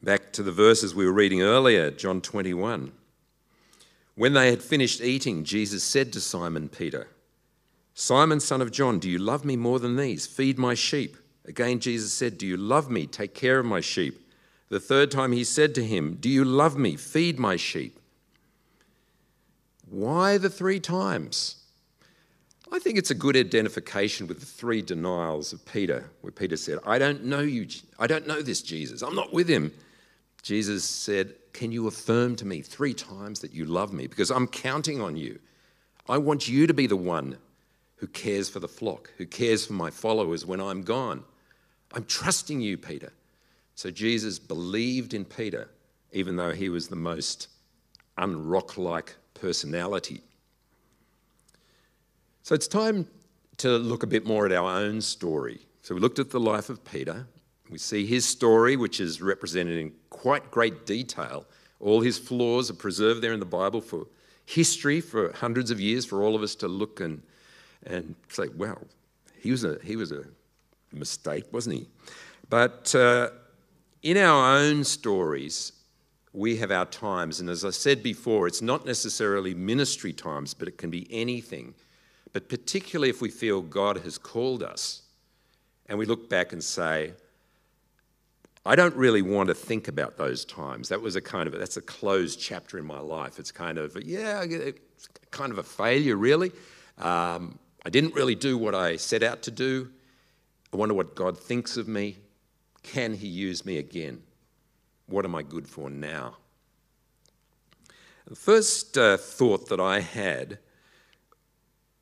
Back 0.02 0.32
to 0.34 0.42
the 0.42 0.52
verses 0.52 0.94
we 0.94 1.04
were 1.04 1.12
reading 1.12 1.42
earlier, 1.42 1.90
John 1.90 2.20
21. 2.20 2.92
When 4.18 4.32
they 4.32 4.50
had 4.50 4.64
finished 4.64 5.00
eating, 5.00 5.44
Jesus 5.44 5.84
said 5.84 6.12
to 6.12 6.20
Simon 6.20 6.68
Peter, 6.68 7.06
Simon, 7.94 8.40
son 8.40 8.60
of 8.60 8.72
John, 8.72 8.98
do 8.98 9.08
you 9.08 9.16
love 9.16 9.44
me 9.44 9.54
more 9.54 9.78
than 9.78 9.94
these? 9.94 10.26
Feed 10.26 10.58
my 10.58 10.74
sheep. 10.74 11.16
Again, 11.44 11.78
Jesus 11.78 12.12
said, 12.12 12.36
Do 12.36 12.44
you 12.44 12.56
love 12.56 12.90
me? 12.90 13.06
Take 13.06 13.32
care 13.32 13.60
of 13.60 13.66
my 13.66 13.80
sheep. 13.80 14.28
The 14.70 14.80
third 14.80 15.12
time 15.12 15.30
he 15.30 15.44
said 15.44 15.72
to 15.76 15.84
him, 15.84 16.16
Do 16.18 16.28
you 16.28 16.44
love 16.44 16.76
me? 16.76 16.96
Feed 16.96 17.38
my 17.38 17.54
sheep. 17.54 18.00
Why 19.88 20.36
the 20.36 20.50
three 20.50 20.80
times? 20.80 21.62
I 22.72 22.80
think 22.80 22.98
it's 22.98 23.12
a 23.12 23.14
good 23.14 23.36
identification 23.36 24.26
with 24.26 24.40
the 24.40 24.46
three 24.46 24.82
denials 24.82 25.52
of 25.52 25.64
Peter, 25.64 26.10
where 26.22 26.32
Peter 26.32 26.56
said, 26.56 26.80
I 26.84 26.98
don't 26.98 27.22
know 27.22 27.38
you, 27.38 27.68
I 28.00 28.08
don't 28.08 28.26
know 28.26 28.42
this 28.42 28.62
Jesus, 28.62 29.00
I'm 29.00 29.14
not 29.14 29.32
with 29.32 29.48
him. 29.48 29.72
Jesus 30.42 30.84
said, 30.84 31.34
Can 31.52 31.72
you 31.72 31.86
affirm 31.86 32.36
to 32.36 32.46
me 32.46 32.62
three 32.62 32.94
times 32.94 33.40
that 33.40 33.52
you 33.52 33.64
love 33.64 33.92
me? 33.92 34.06
Because 34.06 34.30
I'm 34.30 34.46
counting 34.46 35.00
on 35.00 35.16
you. 35.16 35.38
I 36.08 36.18
want 36.18 36.48
you 36.48 36.66
to 36.66 36.74
be 36.74 36.86
the 36.86 36.96
one 36.96 37.38
who 37.96 38.06
cares 38.06 38.48
for 38.48 38.60
the 38.60 38.68
flock, 38.68 39.10
who 39.18 39.26
cares 39.26 39.66
for 39.66 39.72
my 39.74 39.90
followers 39.90 40.46
when 40.46 40.60
I'm 40.60 40.82
gone. 40.82 41.24
I'm 41.92 42.04
trusting 42.04 42.60
you, 42.60 42.78
Peter. 42.78 43.12
So 43.74 43.90
Jesus 43.90 44.38
believed 44.38 45.14
in 45.14 45.24
Peter, 45.24 45.68
even 46.12 46.36
though 46.36 46.52
he 46.52 46.68
was 46.68 46.88
the 46.88 46.96
most 46.96 47.48
unrock 48.16 48.78
like 48.78 49.16
personality 49.34 50.22
so 52.48 52.54
it's 52.54 52.66
time 52.66 53.06
to 53.58 53.76
look 53.76 54.02
a 54.02 54.06
bit 54.06 54.24
more 54.24 54.46
at 54.46 54.52
our 54.52 54.70
own 54.70 55.02
story. 55.02 55.60
So 55.82 55.94
we 55.94 56.00
looked 56.00 56.18
at 56.18 56.30
the 56.30 56.40
life 56.40 56.70
of 56.70 56.82
Peter. 56.82 57.26
We 57.68 57.76
see 57.76 58.06
his 58.06 58.24
story, 58.24 58.74
which 58.74 59.00
is 59.00 59.20
represented 59.20 59.76
in 59.76 59.92
quite 60.18 60.50
great 60.50 60.84
detail. 60.84 61.46
All 61.80 62.00
his 62.00 62.18
flaws 62.18 62.70
are 62.70 62.74
preserved 62.74 63.22
there 63.22 63.32
in 63.32 63.40
the 63.40 63.46
Bible 63.46 63.80
for 63.80 64.06
history, 64.46 65.00
for 65.00 65.32
hundreds 65.32 65.70
of 65.70 65.80
years, 65.80 66.04
for 66.04 66.24
all 66.24 66.34
of 66.34 66.42
us 66.42 66.56
to 66.56 66.68
look 66.68 67.00
and, 67.00 67.22
and 67.86 68.16
say, 68.28 68.48
wow, 68.48 68.78
he 69.40 69.52
was, 69.52 69.62
a, 69.62 69.78
he 69.84 69.94
was 69.94 70.10
a 70.10 70.24
mistake, 70.92 71.44
wasn't 71.52 71.76
he? 71.76 71.86
But 72.50 72.94
uh, 72.94 73.30
in 74.02 74.16
our 74.16 74.58
own 74.58 74.82
stories, 74.82 75.72
we 76.32 76.56
have 76.56 76.72
our 76.72 76.86
times. 76.86 77.38
And 77.38 77.48
as 77.48 77.64
I 77.64 77.70
said 77.70 78.02
before, 78.02 78.48
it's 78.48 78.62
not 78.62 78.84
necessarily 78.84 79.54
ministry 79.54 80.12
times, 80.12 80.52
but 80.52 80.66
it 80.66 80.78
can 80.78 80.90
be 80.90 81.06
anything. 81.10 81.74
But 82.32 82.48
particularly 82.48 83.10
if 83.10 83.20
we 83.20 83.30
feel 83.30 83.62
God 83.62 83.98
has 83.98 84.18
called 84.18 84.62
us 84.62 85.02
and 85.86 85.98
we 85.98 86.06
look 86.06 86.28
back 86.28 86.52
and 86.52 86.62
say, 86.62 87.12
I 88.68 88.76
don't 88.76 88.94
really 88.96 89.22
want 89.22 89.48
to 89.48 89.54
think 89.54 89.88
about 89.88 90.18
those 90.18 90.44
times. 90.44 90.90
That 90.90 91.00
was 91.00 91.16
a 91.16 91.22
kind 91.22 91.46
of 91.46 91.58
that's 91.58 91.78
a 91.78 91.80
closed 91.80 92.38
chapter 92.38 92.76
in 92.76 92.84
my 92.84 92.98
life. 92.98 93.38
It's 93.38 93.50
kind 93.50 93.78
of 93.78 93.96
yeah, 94.04 94.42
it's 94.42 95.08
kind 95.30 95.50
of 95.50 95.56
a 95.56 95.62
failure, 95.62 96.16
really. 96.16 96.52
Um, 96.98 97.58
I 97.86 97.88
didn't 97.88 98.14
really 98.14 98.34
do 98.34 98.58
what 98.58 98.74
I 98.74 98.96
set 98.96 99.22
out 99.22 99.40
to 99.44 99.50
do. 99.50 99.88
I 100.70 100.76
wonder 100.76 100.94
what 100.94 101.14
God 101.14 101.38
thinks 101.38 101.78
of 101.78 101.88
me. 101.88 102.18
Can 102.82 103.14
He 103.14 103.26
use 103.26 103.64
me 103.64 103.78
again? 103.78 104.22
What 105.06 105.24
am 105.24 105.34
I 105.34 105.44
good 105.44 105.66
for 105.66 105.88
now? 105.88 106.36
The 108.26 108.36
first 108.36 108.98
uh, 108.98 109.16
thought 109.16 109.70
that 109.70 109.80
I 109.80 110.00
had 110.00 110.58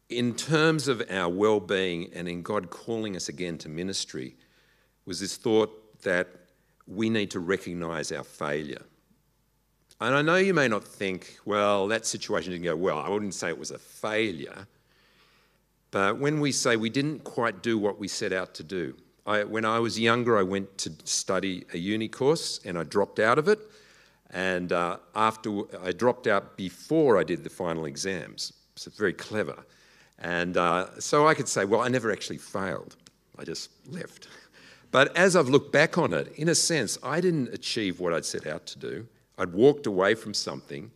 in 0.08 0.34
terms 0.34 0.88
of 0.88 1.00
our 1.10 1.28
well 1.28 1.60
being 1.60 2.10
and 2.12 2.28
in 2.28 2.42
God 2.42 2.70
calling 2.70 3.14
us 3.14 3.28
again 3.28 3.56
to 3.58 3.68
ministry 3.68 4.34
was 5.04 5.20
this 5.20 5.36
thought 5.36 6.02
that 6.02 6.26
we 6.86 7.10
need 7.10 7.30
to 7.32 7.40
recognize 7.40 8.12
our 8.12 8.24
failure. 8.24 8.82
And 10.00 10.14
I 10.14 10.22
know 10.22 10.36
you 10.36 10.52
may 10.52 10.68
not 10.68 10.84
think, 10.84 11.38
well, 11.44 11.88
that 11.88 12.04
situation 12.04 12.52
didn't 12.52 12.64
go 12.64 12.76
well. 12.76 12.98
I 12.98 13.08
wouldn't 13.08 13.34
say 13.34 13.48
it 13.48 13.58
was 13.58 13.70
a 13.70 13.78
failure. 13.78 14.66
But 15.90 16.18
when 16.18 16.40
we 16.40 16.52
say 16.52 16.76
we 16.76 16.90
didn't 16.90 17.24
quite 17.24 17.62
do 17.62 17.78
what 17.78 17.98
we 17.98 18.08
set 18.08 18.32
out 18.32 18.54
to 18.54 18.62
do, 18.62 18.94
I, 19.26 19.42
when 19.44 19.64
I 19.64 19.78
was 19.78 19.98
younger, 19.98 20.38
I 20.38 20.42
went 20.42 20.76
to 20.78 20.92
study 21.04 21.64
a 21.72 21.78
uni 21.78 22.08
course 22.08 22.60
and 22.64 22.78
I 22.78 22.84
dropped 22.84 23.18
out 23.18 23.38
of 23.38 23.48
it. 23.48 23.58
And 24.30 24.72
uh, 24.72 24.98
after 25.14 25.62
I 25.82 25.92
dropped 25.92 26.26
out 26.26 26.56
before 26.56 27.18
I 27.18 27.24
did 27.24 27.42
the 27.42 27.50
final 27.50 27.86
exams, 27.86 28.52
so 28.74 28.88
it's 28.88 28.98
very 28.98 29.12
clever. 29.12 29.64
And 30.18 30.56
uh, 30.56 30.98
so 30.98 31.26
I 31.26 31.34
could 31.34 31.48
say, 31.48 31.64
well, 31.64 31.80
I 31.80 31.88
never 31.88 32.12
actually 32.12 32.38
failed. 32.38 32.96
I 33.38 33.44
just 33.44 33.70
left. 33.88 34.28
But 34.96 35.14
as 35.14 35.36
I've 35.36 35.50
looked 35.50 35.72
back 35.72 35.98
on 35.98 36.14
it, 36.14 36.32
in 36.36 36.48
a 36.48 36.54
sense, 36.54 36.96
I 37.02 37.20
didn't 37.20 37.52
achieve 37.52 38.00
what 38.00 38.14
I'd 38.14 38.24
set 38.24 38.46
out 38.46 38.64
to 38.68 38.78
do. 38.78 39.06
I'd 39.36 39.52
walked 39.52 39.86
away 39.86 40.14
from 40.14 40.32
something. 40.32 40.90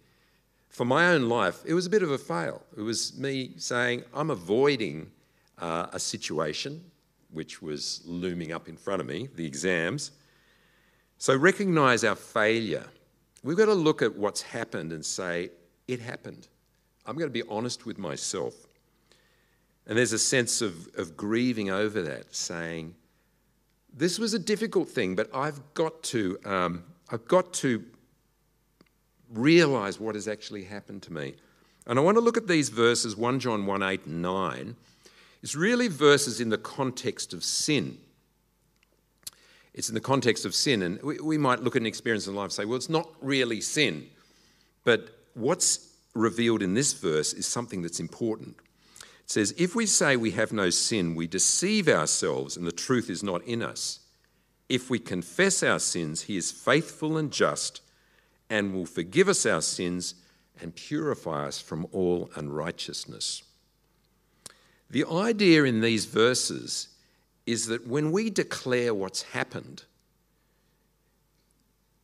For 0.71 0.87
my 0.87 1.09
own 1.09 1.29
life, 1.29 1.61
it 1.67 1.75
was 1.75 1.85
a 1.85 1.91
bit 1.91 2.03
of 2.03 2.11
a 2.11 2.17
fail. 2.17 2.63
It 2.75 2.81
was 2.81 3.19
me 3.19 3.51
saying, 3.59 4.05
I'm 4.15 4.31
avoiding 4.31 5.11
uh, 5.59 5.89
a 5.93 5.99
situation 5.99 6.83
which 7.31 7.61
was 7.61 8.01
looming 8.07 8.53
up 8.53 8.71
in 8.71 8.77
front 8.79 9.03
of 9.03 9.07
me, 9.07 9.29
the 9.35 9.45
exams. 9.45 10.13
So 11.19 11.37
recognize 11.37 12.03
our 12.03 12.17
failure. 12.17 12.87
We've 13.43 13.59
got 13.59 13.67
to 13.67 13.75
look 13.75 14.01
at 14.01 14.17
what's 14.17 14.41
happened 14.41 14.93
and 14.93 15.05
say, 15.05 15.51
it 15.89 16.01
happened. 16.01 16.49
I'm 17.05 17.17
going 17.17 17.29
to 17.29 17.45
be 17.45 17.47
honest 17.51 17.85
with 17.85 17.99
myself. 17.99 18.55
And 19.87 19.99
there's 19.99 20.15
a 20.15 20.19
sense 20.19 20.63
of, 20.63 20.89
of 20.97 21.19
grieving 21.19 21.69
over 21.69 22.01
that, 22.01 22.35
saying, 22.35 22.95
this 23.95 24.19
was 24.19 24.35
a 24.35 24.39
difficult 24.39 24.89
thing, 24.89 25.15
but 25.15 25.29
I've 25.35 25.61
got 25.75 26.03
to, 26.05 26.39
um, 26.45 26.85
I've 27.11 27.27
got 27.27 27.53
to 27.55 27.85
realize 29.33 30.01
what 30.01 30.15
has 30.15 30.29
actually 30.29 30.65
happened 30.65 31.03
to 31.05 31.13
me. 31.13 31.35
And 31.87 31.99
I 31.99 32.03
want 32.03 32.17
to 32.17 32.21
look 32.21 32.37
at 32.37 32.47
these 32.47 32.69
verses 32.69 33.17
1 33.17 33.41
John 33.41 33.67
1 33.67 33.83
8 33.83 34.07
and 34.07 34.23
9. 34.23 34.77
It's 35.43 35.55
really 35.55 35.89
verses 35.89 36.41
in 36.41 36.51
the 36.51 36.59
context 36.59 37.33
of 37.33 37.43
sin. 37.43 37.99
It's 39.73 39.89
in 39.89 39.95
the 39.95 40.01
context 40.01 40.45
of 40.45 40.55
sin. 40.55 40.83
And 40.83 41.03
we, 41.03 41.19
we 41.21 41.39
might 41.39 41.61
look 41.61 41.77
at 41.77 41.83
an 41.83 41.87
experience 41.87 42.27
in 42.27 42.35
life 42.35 42.45
and 42.45 42.53
say, 42.53 42.65
well, 42.65 42.77
it's 42.77 42.91
not 42.91 43.09
really 43.23 43.61
sin. 43.61 44.07
But 44.85 45.09
what's 45.35 45.95
revealed 46.15 46.63
in 46.63 46.75
this 46.75 46.93
verse 46.93 47.33
is 47.33 47.47
something 47.47 47.83
that's 47.83 48.01
important 48.01 48.57
says, 49.31 49.55
If 49.57 49.75
we 49.75 49.87
say 49.87 50.17
we 50.17 50.33
have 50.33 50.53
no 50.53 50.71
sin, 50.71 51.15
we 51.15 51.27
deceive 51.27 51.89
ourselves 51.89 52.57
and 52.57 52.67
the 52.67 52.73
truth 52.73 53.09
is 53.09 53.23
not 53.23 53.43
in 53.45 53.63
us. 53.63 54.01
If 54.69 54.91
we 54.91 54.99
confess 54.99 55.63
our 55.63 55.79
sins, 55.79 56.23
he 56.23 56.37
is 56.37 56.51
faithful 56.51 57.17
and 57.17 57.31
just 57.31 57.81
and 58.49 58.75
will 58.75 58.87
forgive 58.87 59.29
us 59.29 59.47
our 59.47 59.63
sins 59.63 60.15
and 60.61 60.75
purify 60.75 61.47
us 61.47 61.61
from 61.61 61.87
all 61.93 62.31
unrighteousness. 62.35 63.45
The 64.91 65.05
idea 65.07 65.63
in 65.63 65.81
these 65.81 66.07
verses 66.07 66.89
is 67.47 67.67
that 67.67 67.87
when 67.87 68.11
we 68.11 68.31
declare 68.31 68.93
what's 68.93 69.23
happened, 69.23 69.85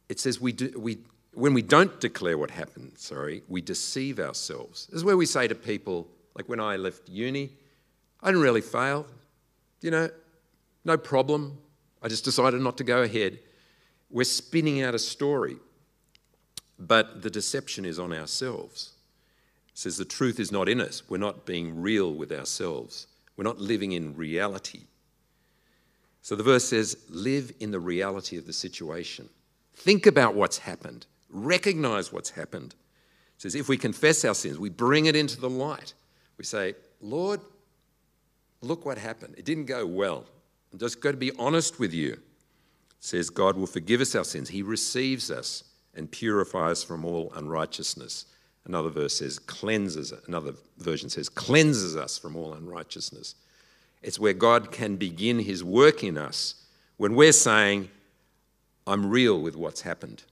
it 0.09 0.21
says 0.21 0.41
we, 0.41 0.53
do, 0.53 0.73
we 0.79 0.99
when 1.35 1.55
we 1.55 1.63
don't 1.63 2.01
declare 2.01 2.39
what 2.39 2.53
happened, 2.53 2.93
sorry, 2.97 3.43
we 3.49 3.61
deceive 3.61 4.21
ourselves. 4.21 4.87
This 4.87 4.99
is 4.99 5.05
where 5.05 5.17
we 5.17 5.27
say 5.27 5.49
to 5.49 5.55
people, 5.57 6.09
like 6.37 6.49
when 6.49 6.61
I 6.61 6.77
left 6.77 7.09
uni, 7.09 7.51
I 8.21 8.27
didn't 8.27 8.43
really 8.43 8.61
fail. 8.61 9.07
You 9.81 9.91
know, 9.91 10.11
no 10.85 10.97
problem. 10.97 11.59
I 12.03 12.09
just 12.09 12.25
decided 12.25 12.61
not 12.61 12.77
to 12.79 12.85
go 12.85 13.03
ahead. 13.03 13.39
We're 14.11 14.25
spinning 14.25 14.83
out 14.83 14.95
a 14.95 14.99
story. 14.99 15.57
But 16.79 17.23
the 17.23 17.31
deception 17.31 17.87
is 17.87 17.99
on 17.99 18.13
ourselves. 18.13 18.93
It 19.73 19.79
says 19.79 19.97
the 19.97 20.05
truth 20.05 20.39
is 20.39 20.53
not 20.53 20.69
in 20.69 20.81
us. 20.81 21.03
We're 21.09 21.17
not 21.17 21.47
being 21.47 21.81
real 21.81 22.13
with 22.13 22.31
ourselves. 22.31 23.07
We're 23.37 23.45
not 23.45 23.59
living 23.59 23.93
in 23.93 24.15
reality. 24.15 24.83
So 26.21 26.37
the 26.37 26.43
verse 26.43 26.65
says, 26.65 26.99
live 27.09 27.53
in 27.61 27.71
the 27.71 27.81
reality 27.81 28.37
of 28.37 28.47
the 28.47 28.53
situation. 28.53 29.31
Think 29.75 30.07
about 30.07 30.35
what's 30.35 30.59
happened. 30.59 31.07
Recognize 31.31 32.13
what's 32.13 32.31
happened. 32.31 32.75
It 33.37 33.43
says, 33.43 33.55
if 33.55 33.69
we 33.69 33.77
confess 33.77 34.25
our 34.25 34.35
sins, 34.35 34.59
we 34.59 34.69
bring 34.69 35.07
it 35.07 35.17
into 35.17 35.41
the 35.41 35.51
light. 35.51 35.95
We 36.39 36.45
say, 36.45 36.75
Lord, 37.01 37.41
look 38.61 38.85
what 38.85 38.99
happened. 38.99 39.35
It 39.39 39.45
didn't 39.45 39.67
go 39.67 39.87
well. 39.87 40.25
I'm 40.73 40.79
just 40.79 41.01
going 41.01 41.15
to 41.15 41.19
be 41.19 41.33
honest 41.39 41.79
with 41.79 41.93
you. 41.93 42.13
It 42.13 42.21
says 43.01 43.31
God 43.31 43.57
will 43.57 43.67
forgive 43.67 44.01
us 44.01 44.15
our 44.15 44.25
sins. 44.25 44.49
He 44.49 44.63
receives 44.63 45.31
us 45.31 45.65
and 45.95 46.11
purifies 46.11 46.83
from 46.83 47.05
all 47.05 47.33
unrighteousness. 47.35 48.27
Another 48.67 48.91
verse 48.91 49.19
says 49.19 49.39
cleanses, 49.39 50.13
another 50.27 50.53
version 50.79 51.09
says 51.09 51.29
cleanses 51.29 51.97
us 51.97 52.19
from 52.19 52.37
all 52.37 52.53
unrighteousness. 52.53 53.37
It's 54.03 54.19
where 54.19 54.33
God 54.33 54.73
can 54.73 54.97
begin 54.97 55.39
his 55.39 55.65
work 55.65 56.03
in 56.05 56.19
us 56.19 56.67
when 56.97 57.15
we're 57.15 57.33
saying, 57.33 57.89
I'm 58.87 59.07
real 59.09 59.41
with 59.41 59.57
what's 59.57 59.83
happened. 59.83 60.25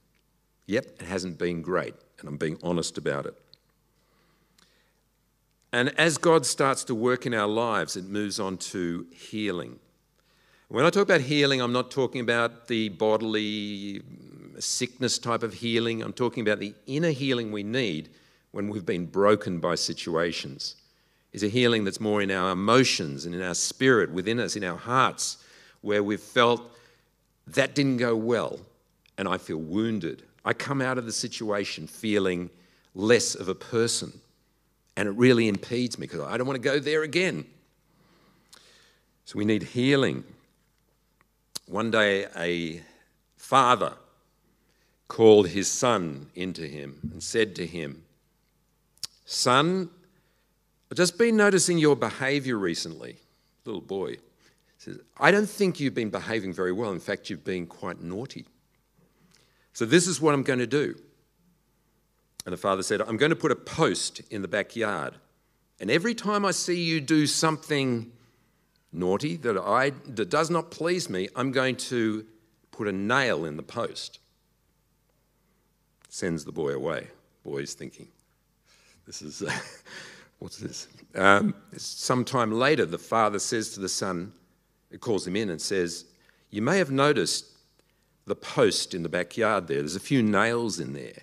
Yep, 0.67 0.85
it 1.01 1.07
hasn't 1.07 1.39
been 1.39 1.63
great, 1.63 1.95
and 2.19 2.29
I'm 2.29 2.37
being 2.37 2.59
honest 2.63 2.99
about 2.99 3.27
it. 3.27 3.37
And 5.75 5.93
as 5.99 6.19
God 6.19 6.47
starts 6.47 6.85
to 6.85 6.95
work 6.95 7.27
in 7.27 7.35
our 7.35 7.49
lives, 7.49 7.97
it 7.97 8.05
moves 8.05 8.39
on 8.39 8.59
to 8.59 9.09
healing. 9.11 9.81
When 10.69 10.85
I 10.85 10.91
talk 10.91 11.03
about 11.03 11.23
healing, 11.23 11.61
I'm 11.61 11.73
not 11.73 11.91
talking 11.91 12.21
about 12.21 12.69
the 12.69 12.91
bodily 12.91 14.01
sickness 14.61 15.19
type 15.19 15.43
of 15.43 15.53
healing. 15.53 16.01
I'm 16.01 16.13
talking 16.13 16.47
about 16.47 16.61
the 16.61 16.77
inner 16.87 17.11
healing 17.11 17.51
we 17.51 17.65
need 17.65 18.11
when 18.53 18.69
we've 18.69 18.87
been 18.87 19.07
broken 19.07 19.59
by 19.59 19.75
situations. 19.75 20.77
Is 21.33 21.43
a 21.43 21.49
healing 21.49 21.83
that's 21.83 21.99
more 21.99 22.23
in 22.23 22.31
our 22.31 22.53
emotions 22.53 23.27
and 23.27 23.35
in 23.35 23.43
our 23.43 23.57
spirit, 23.57 24.13
within 24.13 24.39
us, 24.39 24.55
in 24.55 24.63
our 24.63 24.79
hearts, 24.79 25.39
where 25.81 26.05
we've 26.05 26.21
felt 26.21 26.71
that 27.49 27.75
didn't 27.75 27.97
go 27.97 28.15
well 28.15 28.61
and 29.19 29.27
I 29.27 29.39
feel 29.39 29.59
wounded. 29.59 30.23
I 30.45 30.53
come 30.53 30.81
out 30.81 30.99
of 30.99 31.05
the 31.05 31.13
situation 31.13 31.89
feeling 31.89 32.49
less 32.95 33.35
of 33.35 33.49
a 33.49 33.57
person 33.57 34.21
and 34.97 35.09
it 35.09 35.13
really 35.13 35.49
impedes 35.49 35.99
me 35.99 36.07
because 36.07 36.21
I 36.21 36.37
don't 36.37 36.47
want 36.47 36.61
to 36.61 36.69
go 36.69 36.79
there 36.79 37.03
again. 37.03 37.45
So 39.25 39.39
we 39.39 39.45
need 39.45 39.63
healing. 39.63 40.25
One 41.67 41.91
day, 41.91 42.27
a 42.37 42.83
father 43.37 43.95
called 45.09 45.49
his 45.49 45.71
son 45.71 46.27
into 46.35 46.67
him 46.67 46.99
and 47.13 47.23
said 47.23 47.57
to 47.57 47.67
him, 47.67 48.03
Son, 49.25 49.89
I've 50.91 50.97
just 50.97 51.19
been 51.19 51.37
noticing 51.37 51.79
your 51.79 51.97
behavior 51.97 52.59
recently. 52.59 53.17
Little 53.65 53.81
boy 53.81 54.17
says, 54.79 54.99
I 55.19 55.31
don't 55.31 55.49
think 55.49 55.81
you've 55.81 55.95
been 55.95 56.11
behaving 56.11 56.53
very 56.53 56.73
well. 56.73 56.93
In 56.93 57.01
fact, 57.01 57.31
you've 57.31 57.45
been 57.45 57.67
quite 57.67 58.03
naughty. 58.03 58.45
So, 59.73 59.87
this 59.87 60.07
is 60.07 60.21
what 60.21 60.35
I'm 60.35 60.43
going 60.43 60.59
to 60.61 60.67
do. 60.67 60.95
And 62.45 62.53
the 62.53 62.59
father 62.59 62.83
said, 62.83 63.01
I'm 63.01 63.17
going 63.17 63.31
to 63.31 63.37
put 63.37 63.53
a 63.53 63.57
post 63.57 64.21
in 64.31 64.43
the 64.43 64.49
backyard. 64.49 65.15
And 65.81 65.91
every 65.91 66.15
time 66.15 66.45
I 66.45 66.51
see 66.51 66.83
you 66.83 67.01
do 67.01 67.27
something 67.27 68.13
naughty, 68.93 69.37
that, 69.39 69.57
I, 69.57 69.91
that 70.07 70.31
does 70.31 70.51
not 70.51 70.71
please 70.71 71.09
me, 71.09 71.29
I'm 71.35 71.53
going 71.53 71.77
to 71.77 72.25
put 72.71 72.87
a 72.87 72.93
nail 72.93 73.45
in 73.45 73.57
the 73.57 73.63
post. 73.63 74.19
Sends 76.09 76.45
the 76.45 76.53
boy 76.53 76.75
away. 76.75 77.09
Boy's 77.45 77.75
thinking, 77.75 78.09
this 79.07 79.21
is, 79.21 79.43
uh, 79.43 79.51
what's 80.39 80.59
this? 80.59 80.89
Um, 81.15 81.55
sometime 81.77 82.53
later, 82.53 82.87
the 82.87 82.99
father 82.99 83.39
says 83.39 83.71
to 83.71 83.81
the 83.81 83.89
son, 83.89 84.33
calls 85.01 85.27
him 85.27 85.37
in 85.37 85.51
and 85.51 85.61
says, 85.61 86.05
You 86.51 86.63
may 86.63 86.79
have 86.79 86.91
noticed 86.91 87.47
the 88.27 88.37
post 88.37 88.95
in 88.95 89.03
the 89.03 89.09
backyard 89.09 89.67
there. 89.67 89.79
There's 89.79 89.97
a 89.97 90.01
few 90.01 90.23
nails 90.23 90.81
in 90.81 90.93
there. 90.93 91.23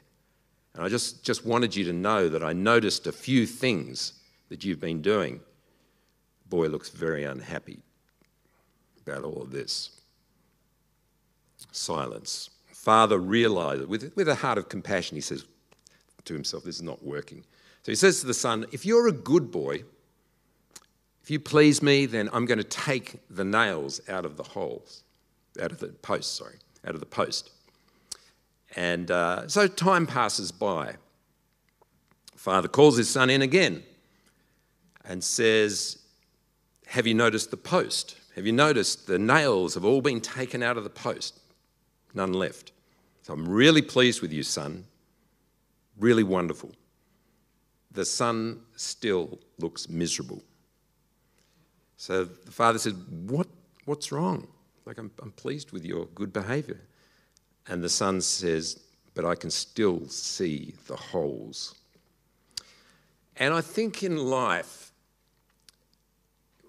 And 0.74 0.84
I 0.84 0.90
just, 0.90 1.24
just 1.24 1.46
wanted 1.46 1.76
you 1.76 1.84
to 1.86 1.94
know 1.94 2.30
that 2.30 2.44
I 2.44 2.54
noticed 2.54 3.08
a 3.08 3.12
few 3.12 3.46
things 3.46 4.14
that 4.50 4.64
you've 4.64 4.80
been 4.80 5.02
doing. 5.02 5.42
Boy 6.50 6.68
looks 6.68 6.90
very 6.90 7.24
unhappy 7.24 7.80
about 9.06 9.24
all 9.24 9.42
of 9.42 9.52
this. 9.52 10.02
Silence. 11.72 12.50
Father 12.72 13.18
realizes, 13.18 13.88
with, 13.88 14.12
with 14.16 14.28
a 14.28 14.36
heart 14.36 14.58
of 14.58 14.70
compassion, 14.70 15.16
he 15.16 15.22
says 15.22 15.46
to 16.26 16.34
himself, 16.34 16.64
This 16.64 16.78
is 16.78 16.82
not 16.82 17.04
working. 17.04 17.44
So 17.84 17.92
he 17.92 17.96
says 17.96 18.22
to 18.22 18.28
the 18.28 18.34
son, 18.34 18.66
If 18.72 18.86
you're 18.86 19.08
a 19.08 19.12
good 19.12 19.52
boy, 19.52 19.84
if 21.24 21.30
you 21.30 21.40
please 21.40 21.82
me, 21.82 22.06
then 22.06 22.30
I'm 22.34 22.46
going 22.46 22.58
to 22.58 22.64
take 22.64 23.20
the 23.30 23.46
nails 23.46 24.02
out 24.10 24.26
of 24.26 24.38
the 24.38 24.44
holes, 24.44 25.04
out 25.62 25.72
of 25.72 25.80
the 25.80 25.88
post, 25.88 26.36
sorry, 26.36 26.58
out 26.86 26.96
of 26.96 27.00
the 27.00 27.06
post. 27.06 27.52
And 28.76 29.12
uh, 29.12 29.48
so 29.48 29.68
time 29.68 30.08
passes 30.08 30.52
by. 30.52 30.96
Father 32.36 32.68
calls 32.68 32.98
his 32.98 33.10
son 33.10 33.30
in 33.30 33.42
again 33.42 33.84
and 35.06 35.24
says, 35.24 36.00
Have 36.88 37.06
you 37.06 37.14
noticed 37.14 37.52
the 37.52 37.58
post? 37.58 38.16
Have 38.36 38.46
you 38.46 38.54
noticed 38.54 39.08
the 39.08 39.20
nails 39.20 39.74
have 39.74 39.84
all 39.84 40.02
been 40.02 40.22
taken 40.22 40.64
out 40.64 40.78
of 40.78 40.84
the 40.84 40.90
post? 40.90 41.40
None 42.14 42.34
left. 42.34 42.72
So 43.22 43.34
I'm 43.34 43.48
really 43.48 43.82
pleased 43.82 44.22
with 44.22 44.32
you, 44.32 44.44
son. 44.44 44.86
Really 45.98 46.24
wonderful. 46.24 46.72
The 47.92 48.06
son 48.06 48.62
still 48.76 49.38
looks 49.60 49.90
miserable. 49.90 50.42
So 51.98 52.24
the 52.24 52.52
father 52.52 52.80
said, 52.80 52.96
what, 53.28 53.48
What's 53.86 54.12
wrong? 54.12 54.48
Like, 54.86 54.98
I'm, 54.98 55.12
I'm 55.22 55.32
pleased 55.32 55.72
with 55.72 55.86
your 55.86 56.06
good 56.16 56.32
behavior. 56.34 56.80
And 57.68 57.84
the 57.84 57.90
son 57.90 58.22
says, 58.22 58.80
But 59.14 59.26
I 59.26 59.36
can 59.36 59.52
still 59.52 60.08
see 60.08 60.76
the 60.88 60.96
holes. 60.96 61.76
And 63.38 63.54
I 63.54 63.62
think 63.62 64.04
in 64.04 64.18
life, 64.18 64.92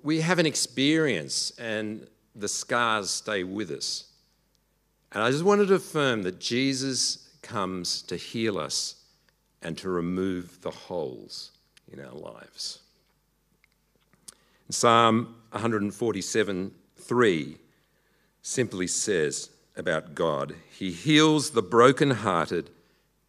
we 0.03 0.21
have 0.21 0.39
an 0.39 0.47
experience 0.47 1.53
and 1.59 2.07
the 2.35 2.49
scars 2.49 3.11
stay 3.11 3.45
with 3.45 3.71
us. 3.71 4.05
And 5.13 5.23
I 5.23 5.31
just 5.31 5.45
wanted 5.45 5.69
to 5.69 5.75
affirm 5.75 6.23
that 6.23 6.41
Jesus 6.41 7.29
comes 7.43 8.03
to 8.03 8.17
heal 8.17 8.59
us 8.59 8.97
and 9.61 9.77
to 9.79 9.91
remove 9.91 10.61
the 10.63 10.71
holes 10.71 11.51
in 11.93 12.01
our 12.01 12.15
lives. 12.15 12.79
Psalm 14.71 15.37
147 15.51 16.73
3 16.97 17.57
simply 18.41 18.87
says 18.87 19.51
about 19.77 20.15
God, 20.15 20.55
He 20.71 20.91
heals 20.91 21.51
the 21.51 21.63
brokenhearted 21.63 22.71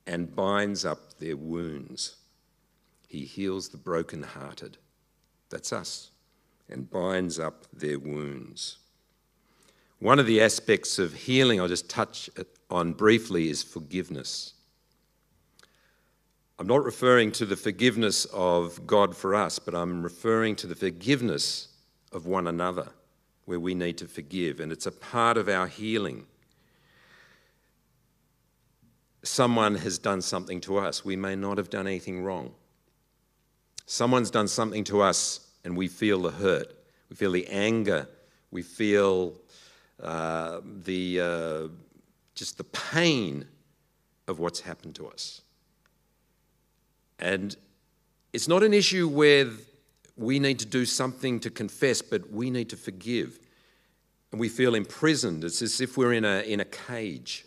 and 0.05 0.35
binds 0.35 0.83
up 0.83 1.19
their 1.19 1.37
wounds. 1.37 2.17
He 3.07 3.25
heals 3.25 3.69
the 3.69 3.77
brokenhearted. 3.77 4.77
That's 5.49 5.71
us. 5.71 6.11
And 6.69 6.89
binds 6.89 7.39
up 7.39 7.65
their 7.71 7.99
wounds. 7.99 8.77
One 9.99 10.19
of 10.19 10.25
the 10.25 10.41
aspects 10.41 10.99
of 10.99 11.13
healing 11.13 11.61
I'll 11.61 11.67
just 11.67 11.89
touch 11.89 12.29
on 12.69 12.93
briefly 12.93 13.49
is 13.49 13.63
forgiveness. 13.63 14.53
I'm 16.59 16.67
not 16.67 16.83
referring 16.83 17.31
to 17.33 17.45
the 17.45 17.55
forgiveness 17.55 18.25
of 18.33 18.85
God 18.85 19.15
for 19.15 19.33
us, 19.33 19.59
but 19.59 19.73
I'm 19.73 20.03
referring 20.03 20.55
to 20.57 20.67
the 20.67 20.75
forgiveness 20.75 21.69
of 22.11 22.25
one 22.25 22.47
another, 22.47 22.89
where 23.45 23.59
we 23.59 23.73
need 23.73 23.97
to 23.99 24.07
forgive, 24.07 24.59
and 24.59 24.71
it's 24.71 24.85
a 24.85 24.91
part 24.91 25.37
of 25.37 25.49
our 25.49 25.67
healing. 25.67 26.25
Someone 29.23 29.75
has 29.75 29.97
done 29.97 30.21
something 30.21 30.59
to 30.61 30.77
us. 30.77 31.05
We 31.05 31.15
may 31.15 31.35
not 31.35 31.57
have 31.57 31.69
done 31.69 31.87
anything 31.87 32.23
wrong. 32.23 32.53
Someone's 33.85 34.31
done 34.31 34.47
something 34.47 34.83
to 34.85 35.01
us, 35.01 35.47
and 35.63 35.75
we 35.77 35.87
feel 35.87 36.21
the 36.21 36.31
hurt. 36.31 36.73
We 37.09 37.15
feel 37.15 37.31
the 37.31 37.47
anger. 37.47 38.07
We 38.51 38.61
feel 38.61 39.33
uh, 40.01 40.61
the, 40.83 41.19
uh, 41.19 41.67
just 42.35 42.57
the 42.57 42.63
pain 42.65 43.45
of 44.27 44.39
what's 44.39 44.59
happened 44.61 44.95
to 44.95 45.07
us. 45.07 45.41
And 47.19 47.55
it's 48.33 48.47
not 48.47 48.63
an 48.63 48.73
issue 48.73 49.07
where 49.07 49.47
we 50.17 50.39
need 50.39 50.59
to 50.59 50.65
do 50.65 50.85
something 50.85 51.39
to 51.41 51.49
confess, 51.49 52.01
but 52.01 52.31
we 52.31 52.49
need 52.49 52.69
to 52.69 52.77
forgive. 52.77 53.39
And 54.31 54.39
we 54.39 54.49
feel 54.49 54.75
imprisoned. 54.75 55.43
It's 55.43 55.61
as 55.61 55.79
if 55.79 55.97
we're 55.97 56.13
in 56.13 56.25
a, 56.25 56.41
in 56.41 56.59
a 56.59 56.65
cage. 56.65 57.45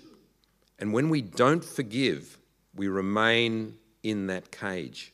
And 0.78 0.92
when 0.92 1.08
we 1.08 1.22
don't 1.22 1.64
forgive, 1.64 2.38
we 2.74 2.88
remain 2.88 3.74
in 4.02 4.26
that 4.26 4.50
cage. 4.50 5.12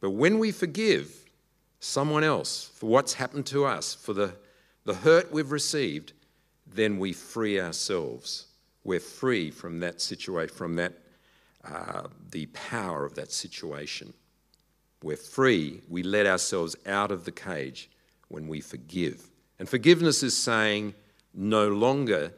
But 0.00 0.10
when 0.10 0.38
we 0.38 0.52
forgive 0.52 1.14
someone 1.80 2.24
else 2.24 2.70
for 2.74 2.86
what's 2.86 3.14
happened 3.14 3.46
to 3.46 3.64
us, 3.64 3.94
for 3.94 4.12
the, 4.12 4.34
the 4.84 4.94
hurt 4.94 5.32
we've 5.32 5.50
received, 5.50 6.12
then 6.66 6.98
we 6.98 7.12
free 7.12 7.60
ourselves. 7.60 8.46
We're 8.84 9.00
free 9.00 9.50
from 9.50 9.80
that 9.80 10.00
situation, 10.00 10.54
from 10.54 10.76
that 10.76 10.92
uh, 11.64 12.04
the 12.30 12.46
power 12.46 13.04
of 13.04 13.14
that 13.16 13.30
situation. 13.30 14.14
We're 15.02 15.16
free. 15.16 15.82
We 15.88 16.02
let 16.02 16.26
ourselves 16.26 16.76
out 16.86 17.10
of 17.10 17.24
the 17.24 17.32
cage 17.32 17.90
when 18.28 18.48
we 18.48 18.60
forgive. 18.60 19.30
And 19.58 19.68
forgiveness 19.68 20.22
is 20.22 20.36
saying, 20.36 20.94
no 21.34 21.68
longer 21.68 22.32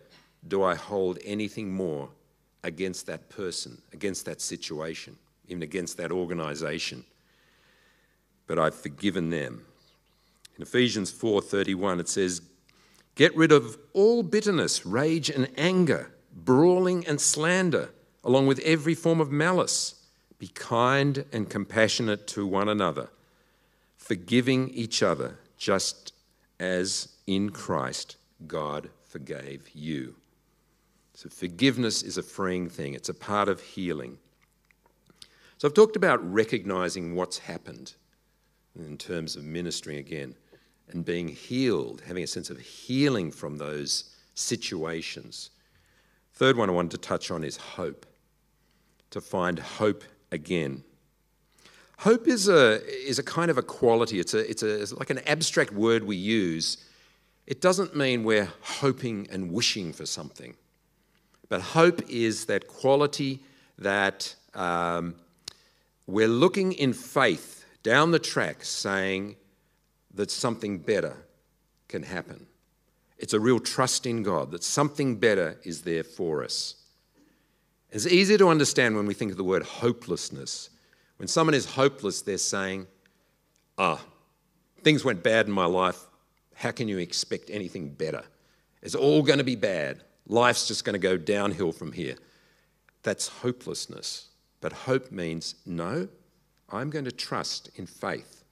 do 0.46 0.62
I 0.62 0.74
hold 0.74 1.18
anything 1.24 1.72
more 1.72 2.08
against 2.64 3.06
that 3.06 3.28
person, 3.28 3.80
against 3.92 4.24
that 4.26 4.40
situation, 4.40 5.16
even 5.48 5.62
against 5.62 5.96
that 5.96 6.12
organization. 6.12 7.04
But 8.46 8.58
I've 8.58 8.74
forgiven 8.74 9.30
them. 9.30 9.64
In 10.56 10.62
Ephesians 10.62 11.10
4:31 11.10 12.00
it 12.00 12.08
says, 12.08 12.42
"Get 13.14 13.34
rid 13.36 13.52
of 13.52 13.78
all 13.92 14.22
bitterness, 14.22 14.84
rage 14.84 15.30
and 15.30 15.48
anger, 15.56 16.12
brawling 16.32 17.06
and 17.06 17.20
slander." 17.20 17.90
along 18.24 18.46
with 18.46 18.58
every 18.60 18.94
form 18.94 19.20
of 19.20 19.30
malice. 19.30 19.94
Be 20.38 20.48
kind 20.48 21.24
and 21.32 21.48
compassionate 21.48 22.26
to 22.28 22.46
one 22.46 22.68
another, 22.68 23.10
forgiving 23.96 24.70
each 24.70 25.02
other, 25.02 25.38
just 25.56 26.12
as 26.58 27.08
in 27.26 27.50
Christ 27.50 28.16
God 28.46 28.90
forgave 29.04 29.70
you. 29.74 30.16
So, 31.22 31.28
forgiveness 31.28 32.02
is 32.02 32.18
a 32.18 32.22
freeing 32.22 32.68
thing, 32.68 32.94
it's 32.94 33.08
a 33.08 33.14
part 33.14 33.48
of 33.48 33.60
healing. 33.60 34.18
So, 35.56 35.68
I've 35.68 35.74
talked 35.74 35.94
about 35.94 36.18
recognizing 36.32 37.14
what's 37.14 37.38
happened 37.38 37.94
in 38.74 38.98
terms 38.98 39.36
of 39.36 39.44
ministering 39.44 39.98
again 39.98 40.34
and 40.88 41.04
being 41.04 41.28
healed, 41.28 42.02
having 42.04 42.24
a 42.24 42.26
sense 42.26 42.50
of 42.50 42.58
healing 42.58 43.30
from 43.30 43.56
those 43.56 44.16
situations. 44.34 45.50
Third 46.32 46.56
one 46.56 46.68
I 46.68 46.72
wanted 46.72 46.90
to 46.90 46.98
touch 46.98 47.30
on 47.30 47.44
is 47.44 47.56
hope 47.56 48.04
to 49.10 49.20
find 49.20 49.60
hope 49.60 50.02
again. 50.32 50.82
Hope 51.98 52.26
is 52.26 52.48
a, 52.48 52.84
is 52.84 53.20
a 53.20 53.22
kind 53.22 53.48
of 53.48 53.58
a 53.58 53.62
quality, 53.62 54.18
it's, 54.18 54.34
a, 54.34 54.50
it's, 54.50 54.64
a, 54.64 54.82
it's 54.82 54.92
like 54.92 55.10
an 55.10 55.20
abstract 55.28 55.72
word 55.72 56.02
we 56.02 56.16
use. 56.16 56.78
It 57.46 57.60
doesn't 57.60 57.94
mean 57.94 58.24
we're 58.24 58.50
hoping 58.60 59.28
and 59.30 59.52
wishing 59.52 59.92
for 59.92 60.04
something. 60.04 60.56
But 61.52 61.60
hope 61.60 62.00
is 62.08 62.46
that 62.46 62.66
quality 62.66 63.44
that 63.76 64.34
um, 64.54 65.16
we're 66.06 66.26
looking 66.26 66.72
in 66.72 66.94
faith 66.94 67.66
down 67.82 68.10
the 68.10 68.18
track 68.18 68.64
saying 68.64 69.36
that 70.14 70.30
something 70.30 70.78
better 70.78 71.14
can 71.88 72.04
happen. 72.04 72.46
It's 73.18 73.34
a 73.34 73.38
real 73.38 73.60
trust 73.60 74.06
in 74.06 74.22
God 74.22 74.50
that 74.52 74.64
something 74.64 75.16
better 75.16 75.58
is 75.62 75.82
there 75.82 76.04
for 76.04 76.42
us. 76.42 76.76
It's 77.90 78.06
easy 78.06 78.38
to 78.38 78.48
understand 78.48 78.96
when 78.96 79.04
we 79.04 79.12
think 79.12 79.30
of 79.30 79.36
the 79.36 79.44
word 79.44 79.62
hopelessness. 79.62 80.70
When 81.18 81.28
someone 81.28 81.52
is 81.52 81.66
hopeless, 81.66 82.22
they're 82.22 82.38
saying, 82.38 82.86
Ah, 83.76 84.00
things 84.82 85.04
went 85.04 85.22
bad 85.22 85.48
in 85.48 85.52
my 85.52 85.66
life. 85.66 86.02
How 86.54 86.70
can 86.70 86.88
you 86.88 86.96
expect 86.96 87.50
anything 87.50 87.90
better? 87.90 88.22
It's 88.80 88.94
all 88.94 89.22
going 89.22 89.36
to 89.36 89.44
be 89.44 89.56
bad. 89.56 90.02
Life's 90.26 90.68
just 90.68 90.84
going 90.84 90.94
to 90.94 90.98
go 90.98 91.16
downhill 91.16 91.72
from 91.72 91.92
here. 91.92 92.16
That's 93.02 93.28
hopelessness. 93.28 94.28
But 94.60 94.72
hope 94.72 95.10
means, 95.10 95.56
no, 95.66 96.08
I'm 96.70 96.90
going 96.90 97.04
to 97.04 97.12
trust 97.12 97.70
in 97.76 97.86
faith 97.86 98.44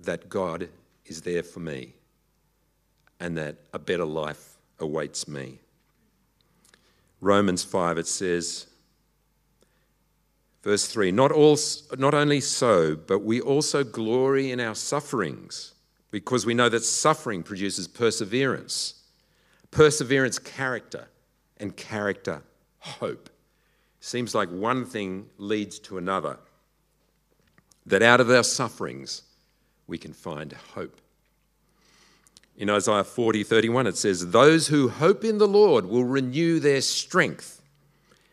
that 0.00 0.28
God 0.28 0.68
is 1.06 1.22
there 1.22 1.42
for 1.42 1.60
me 1.60 1.94
and 3.20 3.36
that 3.36 3.56
a 3.72 3.78
better 3.78 4.04
life 4.04 4.56
awaits 4.78 5.28
me. 5.28 5.60
Romans 7.20 7.62
5, 7.62 7.98
it 7.98 8.06
says, 8.06 8.66
verse 10.62 10.86
3 10.86 11.12
not, 11.12 11.30
all, 11.30 11.58
not 11.98 12.14
only 12.14 12.40
so, 12.40 12.96
but 12.96 13.20
we 13.20 13.40
also 13.40 13.84
glory 13.84 14.50
in 14.50 14.60
our 14.60 14.74
sufferings 14.74 15.74
because 16.10 16.46
we 16.46 16.54
know 16.54 16.68
that 16.68 16.82
suffering 16.82 17.42
produces 17.42 17.86
perseverance, 17.86 18.99
perseverance, 19.70 20.38
character, 20.38 21.08
and 21.58 21.76
character, 21.76 22.42
hope. 22.78 23.30
Seems 24.00 24.34
like 24.34 24.48
one 24.50 24.84
thing 24.86 25.26
leads 25.38 25.78
to 25.80 25.98
another. 25.98 26.38
That 27.86 28.02
out 28.02 28.20
of 28.20 28.30
our 28.30 28.42
sufferings, 28.42 29.22
we 29.86 29.98
can 29.98 30.12
find 30.12 30.52
hope. 30.74 31.00
In 32.56 32.68
Isaiah 32.68 33.04
40 33.04 33.42
31, 33.42 33.86
it 33.86 33.96
says, 33.96 34.30
Those 34.30 34.68
who 34.68 34.88
hope 34.88 35.24
in 35.24 35.38
the 35.38 35.48
Lord 35.48 35.86
will 35.86 36.04
renew 36.04 36.60
their 36.60 36.80
strength. 36.80 37.62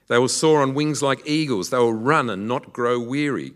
They 0.08 0.18
will 0.18 0.28
soar 0.28 0.62
on 0.62 0.74
wings 0.74 1.02
like 1.02 1.22
eagles. 1.26 1.70
They 1.70 1.78
will 1.78 1.94
run 1.94 2.30
and 2.30 2.48
not 2.48 2.74
grow 2.74 3.00
weary. 3.00 3.54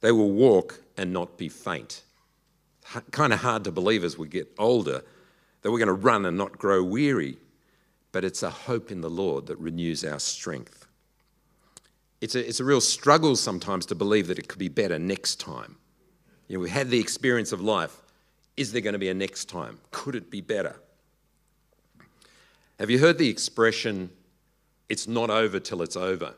They 0.00 0.12
will 0.12 0.30
walk 0.30 0.82
and 0.96 1.12
not 1.12 1.36
be 1.36 1.48
faint. 1.48 2.02
Kind 3.10 3.32
of 3.32 3.40
hard 3.40 3.64
to 3.64 3.72
believe 3.72 4.04
as 4.04 4.16
we 4.16 4.28
get 4.28 4.52
older 4.58 5.02
that 5.66 5.72
we're 5.72 5.78
going 5.78 5.88
to 5.88 5.94
run 5.94 6.24
and 6.26 6.38
not 6.38 6.56
grow 6.56 6.80
weary, 6.80 7.38
but 8.12 8.24
it's 8.24 8.44
a 8.44 8.50
hope 8.50 8.92
in 8.92 9.00
the 9.00 9.10
Lord 9.10 9.46
that 9.46 9.58
renews 9.58 10.04
our 10.04 10.20
strength. 10.20 10.86
It's 12.20 12.36
a, 12.36 12.48
it's 12.48 12.60
a 12.60 12.64
real 12.64 12.80
struggle 12.80 13.34
sometimes 13.34 13.84
to 13.86 13.96
believe 13.96 14.28
that 14.28 14.38
it 14.38 14.46
could 14.46 14.60
be 14.60 14.68
better 14.68 14.96
next 14.96 15.40
time. 15.40 15.74
You 16.46 16.56
know, 16.56 16.60
we've 16.60 16.70
had 16.70 16.88
the 16.88 17.00
experience 17.00 17.50
of 17.50 17.60
life 17.60 18.00
is 18.56 18.70
there 18.70 18.80
going 18.80 18.92
to 18.92 19.00
be 19.00 19.08
a 19.08 19.14
next 19.14 19.46
time? 19.46 19.80
Could 19.90 20.14
it 20.14 20.30
be 20.30 20.40
better? 20.40 20.76
Have 22.78 22.88
you 22.88 23.00
heard 23.00 23.18
the 23.18 23.28
expression, 23.28 24.10
it's 24.88 25.08
not 25.08 25.30
over 25.30 25.58
till 25.58 25.82
it's 25.82 25.96
over? 25.96 26.32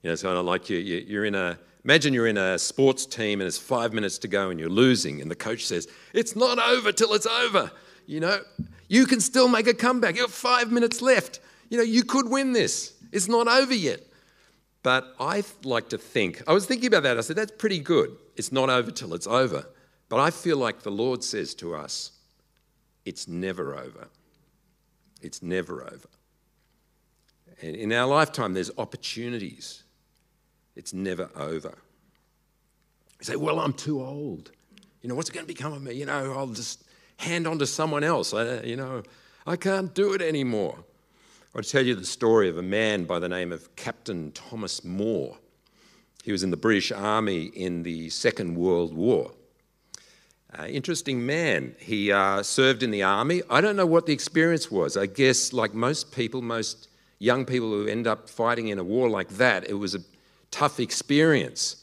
You 0.00 0.08
know, 0.08 0.12
it's 0.14 0.22
kind 0.22 0.38
of 0.38 0.46
like 0.46 0.70
you, 0.70 0.78
you're 0.78 1.26
in 1.26 1.34
a, 1.34 1.58
imagine 1.84 2.14
you're 2.14 2.28
in 2.28 2.38
a 2.38 2.58
sports 2.58 3.04
team 3.04 3.42
and 3.42 3.46
it's 3.46 3.58
five 3.58 3.92
minutes 3.92 4.16
to 4.20 4.28
go 4.28 4.48
and 4.48 4.58
you're 4.58 4.70
losing, 4.70 5.20
and 5.20 5.30
the 5.30 5.36
coach 5.36 5.66
says, 5.66 5.86
it's 6.14 6.34
not 6.34 6.58
over 6.58 6.92
till 6.92 7.12
it's 7.12 7.26
over. 7.26 7.70
You 8.12 8.20
know, 8.20 8.42
you 8.88 9.06
can 9.06 9.20
still 9.20 9.48
make 9.48 9.66
a 9.66 9.72
comeback. 9.72 10.16
You 10.16 10.22
have 10.22 10.32
five 10.32 10.70
minutes 10.70 11.00
left. 11.00 11.40
You 11.70 11.78
know, 11.78 11.82
you 11.82 12.04
could 12.04 12.28
win 12.28 12.52
this. 12.52 12.92
It's 13.10 13.26
not 13.26 13.48
over 13.48 13.72
yet. 13.72 14.00
But 14.82 15.14
I 15.18 15.42
like 15.64 15.88
to 15.90 15.98
think, 15.98 16.42
I 16.46 16.52
was 16.52 16.66
thinking 16.66 16.88
about 16.88 17.04
that. 17.04 17.16
I 17.16 17.22
said, 17.22 17.36
that's 17.36 17.52
pretty 17.52 17.78
good. 17.78 18.14
It's 18.36 18.52
not 18.52 18.68
over 18.68 18.90
till 18.90 19.14
it's 19.14 19.26
over. 19.26 19.64
But 20.10 20.20
I 20.20 20.30
feel 20.30 20.58
like 20.58 20.82
the 20.82 20.90
Lord 20.90 21.24
says 21.24 21.54
to 21.54 21.74
us, 21.74 22.12
it's 23.06 23.26
never 23.26 23.74
over. 23.74 24.08
It's 25.22 25.42
never 25.42 25.82
over. 25.82 26.08
And 27.62 27.74
in 27.74 27.92
our 27.92 28.06
lifetime, 28.06 28.52
there's 28.52 28.70
opportunities. 28.76 29.84
It's 30.76 30.92
never 30.92 31.30
over. 31.34 31.78
You 33.20 33.24
say, 33.24 33.36
well, 33.36 33.58
I'm 33.58 33.72
too 33.72 34.02
old. 34.04 34.50
You 35.00 35.08
know, 35.08 35.14
what's 35.14 35.30
it 35.30 35.32
going 35.32 35.46
to 35.46 35.52
become 35.52 35.72
of 35.72 35.80
me? 35.80 35.94
You 35.94 36.04
know, 36.04 36.34
I'll 36.36 36.48
just 36.48 36.84
hand 37.18 37.46
on 37.46 37.58
to 37.58 37.66
someone 37.66 38.04
else. 38.04 38.34
I, 38.34 38.62
you 38.62 38.76
know, 38.76 39.02
I 39.46 39.56
can't 39.56 39.94
do 39.94 40.12
it 40.12 40.22
anymore. 40.22 40.78
I'll 41.54 41.62
tell 41.62 41.84
you 41.84 41.94
the 41.94 42.06
story 42.06 42.48
of 42.48 42.56
a 42.56 42.62
man 42.62 43.04
by 43.04 43.18
the 43.18 43.28
name 43.28 43.52
of 43.52 43.74
Captain 43.76 44.32
Thomas 44.32 44.84
Moore. 44.84 45.36
He 46.24 46.32
was 46.32 46.42
in 46.42 46.50
the 46.50 46.56
British 46.56 46.92
Army 46.92 47.44
in 47.44 47.82
the 47.82 48.08
Second 48.10 48.54
World 48.56 48.94
War. 48.94 49.32
Uh, 50.58 50.66
interesting 50.66 51.24
man. 51.24 51.74
He 51.78 52.12
uh, 52.12 52.42
served 52.42 52.82
in 52.82 52.90
the 52.90 53.02
army. 53.02 53.42
I 53.50 53.60
don't 53.60 53.76
know 53.76 53.86
what 53.86 54.06
the 54.06 54.12
experience 54.12 54.70
was. 54.70 54.96
I 54.96 55.06
guess, 55.06 55.52
like 55.52 55.74
most 55.74 56.12
people, 56.12 56.42
most 56.42 56.88
young 57.18 57.44
people 57.44 57.70
who 57.70 57.86
end 57.86 58.06
up 58.06 58.28
fighting 58.28 58.68
in 58.68 58.78
a 58.78 58.84
war 58.84 59.08
like 59.08 59.28
that, 59.30 59.68
it 59.68 59.74
was 59.74 59.94
a 59.94 60.00
tough 60.50 60.78
experience. 60.78 61.76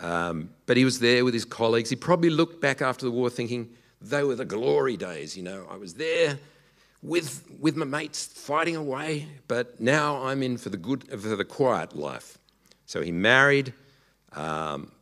Um, 0.00 0.50
but 0.66 0.76
he 0.76 0.84
was 0.84 0.98
there 0.98 1.24
with 1.24 1.34
his 1.34 1.44
colleagues. 1.44 1.90
He 1.90 1.96
probably 1.96 2.30
looked 2.30 2.60
back 2.60 2.82
after 2.82 3.04
the 3.04 3.10
war 3.10 3.30
thinking, 3.30 3.70
they 4.02 4.24
were 4.24 4.34
the 4.34 4.44
glory 4.44 4.96
days, 4.96 5.36
you 5.36 5.42
know. 5.42 5.66
I 5.70 5.76
was 5.76 5.94
there 5.94 6.38
with, 7.02 7.44
with 7.60 7.76
my 7.76 7.84
mates 7.84 8.26
fighting 8.26 8.76
away, 8.76 9.28
but 9.48 9.80
now 9.80 10.24
I'm 10.24 10.42
in 10.42 10.56
for 10.56 10.68
the 10.68 10.76
good, 10.76 11.08
for 11.08 11.36
the 11.36 11.44
quiet 11.44 11.96
life. 11.96 12.38
So 12.86 13.02
he 13.02 13.12
married, 13.12 13.72
um, 14.32 14.92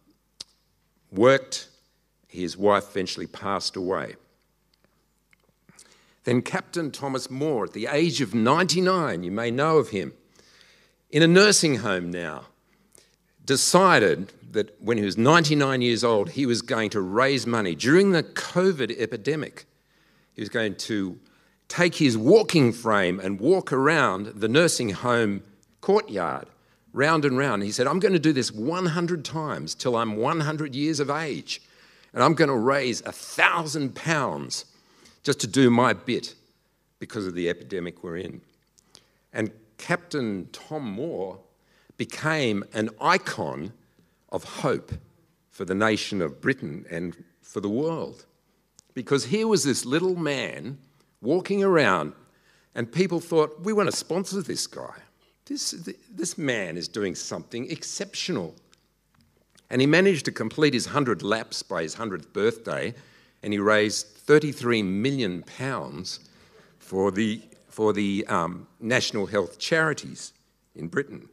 worked, 1.11 1.69
his 2.29 2.57
wife 2.57 2.89
eventually 2.91 3.27
passed 3.27 3.77
away. 3.77 4.17
Then 6.25 6.43
Captain 6.43 6.91
Thomas 6.91 7.31
Moore, 7.31 7.65
at 7.65 7.73
the 7.73 7.87
age 7.87 8.21
of 8.21 8.35
99, 8.35 9.23
you 9.23 9.31
may 9.31 9.51
know 9.51 9.79
of 9.79 9.89
him, 9.89 10.13
in 11.11 11.23
a 11.23 11.27
nursing 11.27 11.77
home 11.77 12.11
now, 12.11 12.45
decided 13.45 14.33
that 14.51 14.81
when 14.81 14.99
he 14.99 15.05
was 15.05 15.17
99 15.17 15.81
years 15.81 16.03
old, 16.03 16.31
he 16.31 16.47
was 16.47 16.63
going 16.63 16.91
to 16.91 17.01
raise 17.01 17.47
money. 17.47 17.75
During 17.75 18.13
the 18.13 18.23
COVID 18.23 18.99
epidemic, 18.99 19.65
he 20.33 20.43
was 20.43 20.49
going 20.49 20.75
to 20.77 21.19
take 21.69 21.95
his 21.95 22.19
walking 22.19 22.73
frame 22.73 23.21
and 23.21 23.39
walk 23.39 23.73
around 23.73 24.27
the 24.27 24.49
nursing 24.49 24.91
home 24.91 25.43
courtyard, 25.81 26.49
round 26.93 27.25
and 27.25 27.39
round. 27.39 27.63
He 27.63 27.71
said, 27.71 27.87
I'm 27.87 28.01
going 28.01 28.13
to 28.13 28.19
do 28.19 28.33
this 28.33 28.53
100 28.53 29.25
times 29.25 29.75
till 29.75 29.97
I'm 29.97 30.17
100 30.17 30.75
years 30.75 30.99
of 30.99 31.11
age 31.11 31.63
and 32.13 32.23
I'm 32.23 32.35
going 32.35 32.49
to 32.49 32.57
raise 32.57 33.01
a 33.03 33.13
thousand 33.13 33.95
pounds 33.95 34.65
just 35.23 35.41
to 35.41 35.47
do 35.47 35.71
my 35.71 35.93
bit 35.93 36.35
because 36.99 37.27
of 37.27 37.35
the 37.35 37.49
epidemic 37.49 38.03
we're 38.03 38.17
in. 38.17 38.41
And 39.33 39.53
Captain 39.79 40.49
Tom 40.53 40.91
Moore 40.91 41.39
became 41.97 42.65
an 42.73 42.91
icon 43.01 43.73
of 44.33 44.45
hope 44.45 44.93
for 45.51 45.65
the 45.65 45.75
nation 45.75 46.23
of 46.23 46.41
Britain 46.41 46.87
and 46.91 47.25
for 47.43 47.61
the 47.61 47.69
world. 47.69 48.27
Because 48.95 49.27
here 49.27 49.47
was 49.47 49.65
this 49.65 49.85
little 49.85 50.17
man 50.17 50.79
walking 51.21 51.63
around, 51.63 52.13
and 52.75 52.91
people 52.91 53.21
thought, 53.21 53.61
we 53.61 53.73
want 53.73 53.91
to 53.91 53.97
sponsor 53.97 54.43
this 54.43 54.67
guy. 54.67 54.95
This, 55.47 55.73
this 56.11 56.39
man 56.39 56.77
is 56.77 56.89
doing 56.89 57.15
something 57.15 57.71
exceptional. 57.71 58.55
And 59.69 59.81
he 59.81 59.87
managed 59.87 60.25
to 60.27 60.33
complete 60.33 60.75
his 60.75 60.87
100 60.87 61.23
laps 61.23 61.63
by 61.63 61.83
his 61.83 61.97
100th 61.97 62.33
birthday, 62.33 62.95
and 63.43 63.53
he 63.53 63.59
raised 63.59 64.07
33 64.07 64.83
million 64.83 65.43
pounds 65.43 66.21
for 66.79 67.11
the, 67.11 67.41
for 67.69 67.93
the 67.93 68.25
um, 68.29 68.67
national 68.81 69.27
health 69.27 69.59
charities 69.59 70.33
in 70.75 70.89
Britain. 70.89 71.29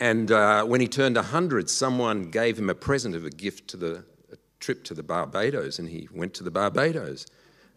And 0.00 0.30
uh, 0.30 0.64
when 0.64 0.80
he 0.80 0.88
turned 0.88 1.16
100, 1.16 1.68
someone 1.68 2.30
gave 2.30 2.58
him 2.58 2.70
a 2.70 2.74
present 2.74 3.14
of 3.14 3.24
a 3.24 3.30
gift 3.30 3.68
to 3.68 3.76
the 3.76 4.04
trip 4.60 4.84
to 4.84 4.94
the 4.94 5.02
Barbados, 5.02 5.78
and 5.78 5.88
he 5.88 6.08
went 6.12 6.34
to 6.34 6.44
the 6.44 6.50
Barbados. 6.50 7.26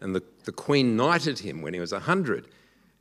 And 0.00 0.14
the, 0.14 0.22
the 0.44 0.52
Queen 0.52 0.96
knighted 0.96 1.38
him 1.40 1.62
when 1.62 1.74
he 1.74 1.80
was 1.80 1.92
100, 1.92 2.48